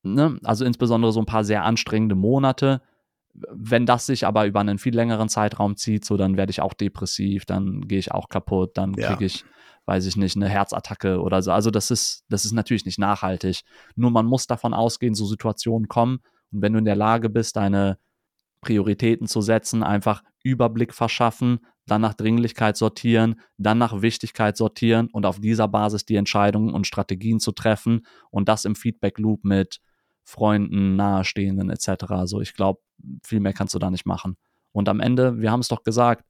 [0.02, 0.38] ne?
[0.44, 2.82] also insbesondere so ein paar sehr anstrengende Monate.
[3.52, 6.72] Wenn das sich aber über einen viel längeren Zeitraum zieht, so dann werde ich auch
[6.72, 9.26] depressiv, dann gehe ich auch kaputt, dann kriege ja.
[9.26, 9.44] ich,
[9.84, 11.52] weiß ich nicht, eine Herzattacke oder so.
[11.52, 13.62] Also das ist, das ist natürlich nicht nachhaltig.
[13.94, 16.20] Nur man muss davon ausgehen, so Situationen kommen
[16.52, 17.98] und wenn du in der Lage bist, deine
[18.60, 25.24] Prioritäten zu setzen, einfach Überblick verschaffen, dann nach Dringlichkeit sortieren, dann nach Wichtigkeit sortieren und
[25.24, 29.80] auf dieser Basis die Entscheidungen und Strategien zu treffen und das im Feedback Loop mit
[30.24, 32.04] Freunden, Nahestehenden etc.
[32.08, 32.80] Also ich glaube,
[33.24, 34.36] viel mehr kannst du da nicht machen.
[34.72, 36.24] Und am Ende, wir haben es doch gesagt,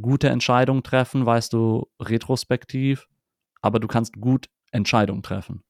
[0.00, 3.08] gute Entscheidungen treffen, weißt du, retrospektiv,
[3.60, 5.62] aber du kannst gut Entscheidungen treffen.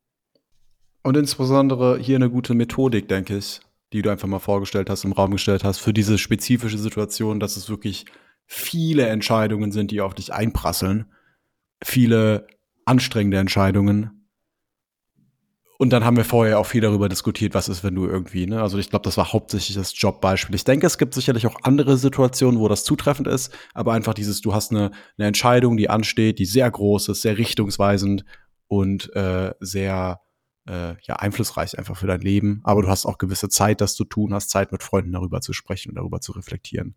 [1.02, 3.60] Und insbesondere hier eine gute Methodik, denke ich,
[3.92, 7.56] die du einfach mal vorgestellt hast, im Raum gestellt hast, für diese spezifische Situation, dass
[7.56, 8.06] es wirklich
[8.46, 11.12] viele Entscheidungen sind, die auf dich einprasseln.
[11.82, 12.46] Viele
[12.84, 14.18] anstrengende Entscheidungen.
[15.78, 18.60] Und dann haben wir vorher auch viel darüber diskutiert, was ist, wenn du irgendwie, ne?
[18.60, 20.56] Also ich glaube, das war hauptsächlich das Jobbeispiel.
[20.56, 24.40] Ich denke, es gibt sicherlich auch andere Situationen, wo das zutreffend ist, aber einfach dieses,
[24.40, 28.24] du hast eine, eine Entscheidung, die ansteht, die sehr groß ist, sehr richtungsweisend
[28.66, 30.20] und äh, sehr
[30.68, 32.60] äh, ja, einflussreich einfach für dein Leben.
[32.64, 35.52] Aber du hast auch gewisse Zeit, das zu tun, hast Zeit mit Freunden darüber zu
[35.52, 36.94] sprechen und darüber zu reflektieren.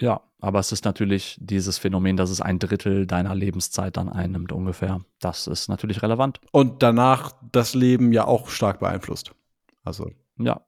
[0.00, 4.50] Ja, aber es ist natürlich dieses Phänomen, dass es ein Drittel deiner Lebenszeit dann einnimmt
[4.50, 5.04] ungefähr.
[5.20, 6.40] Das ist natürlich relevant.
[6.50, 9.32] Und danach das Leben ja auch stark beeinflusst.
[9.84, 10.10] Also.
[10.38, 10.62] Ja,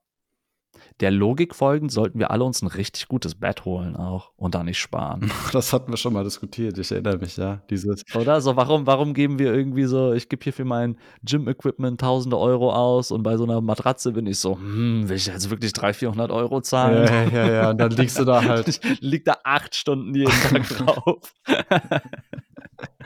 [1.01, 4.63] der Logik folgend sollten wir alle uns ein richtig gutes Bett holen auch und da
[4.63, 5.31] nicht sparen.
[5.51, 7.61] Das hatten wir schon mal diskutiert, ich erinnere mich, ja.
[7.69, 12.01] Dieses Oder so, warum, warum geben wir irgendwie so, ich gebe hier für mein Gym-Equipment
[12.01, 15.49] tausende Euro aus und bei so einer Matratze bin ich so, hm, will ich jetzt
[15.49, 17.07] wirklich 300, 400 Euro zahlen?
[17.07, 18.67] Ja, ja, ja, und dann liegst du da halt.
[18.67, 21.33] Ich lieg da acht Stunden jeden Tag drauf.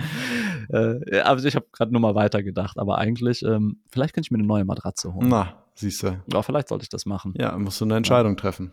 [0.70, 4.40] äh, also ich habe gerade nur mal weitergedacht, aber eigentlich, ähm, vielleicht könnte ich mir
[4.40, 5.30] eine neue Matratze holen.
[5.30, 6.22] Na, siehst du.
[6.32, 7.34] Ja, vielleicht sollte ich das machen.
[7.38, 8.38] Ja, musst du eine Entscheidung ja.
[8.38, 8.72] treffen.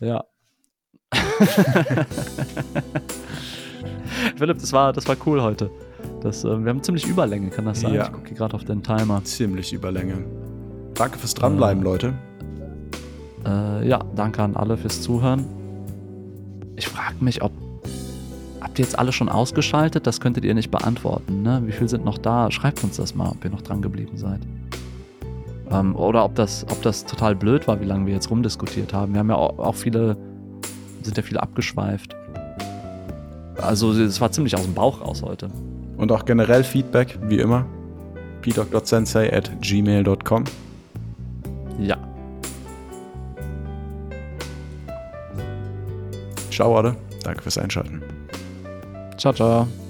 [0.00, 0.24] Ja.
[4.36, 5.70] Philipp, das war, das war cool heute.
[6.20, 7.94] Das, äh, wir haben ziemlich Überlänge, kann das sein?
[7.94, 8.04] Ja.
[8.04, 9.22] Ich gucke hier gerade auf den Timer.
[9.24, 10.24] Ziemlich Überlänge.
[10.94, 12.14] Danke fürs Dranbleiben, äh, Leute.
[13.44, 15.44] Äh, ja, danke an alle fürs Zuhören.
[16.76, 17.52] Ich frage mich, ob
[18.62, 20.06] Habt ihr jetzt alle schon ausgeschaltet?
[20.06, 21.42] Das könntet ihr nicht beantworten.
[21.42, 21.62] Ne?
[21.66, 22.48] Wie viele sind noch da?
[22.52, 24.40] Schreibt uns das mal, ob ihr noch dran geblieben seid.
[25.68, 29.14] Ähm, oder ob das, ob das total blöd war, wie lange wir jetzt rumdiskutiert haben.
[29.14, 30.16] Wir haben ja auch, auch viele,
[31.02, 32.14] sind ja viele abgeschweift.
[33.60, 35.50] Also es war ziemlich aus dem Bauch raus heute.
[35.96, 37.66] Und auch generell Feedback, wie immer.
[38.42, 40.44] pdoc.sensei at gmail.com.
[41.80, 41.96] Ja.
[46.50, 46.94] Ciao, Ade.
[47.24, 48.02] Danke fürs Einschalten.
[49.16, 49.81] Ciao, ciao.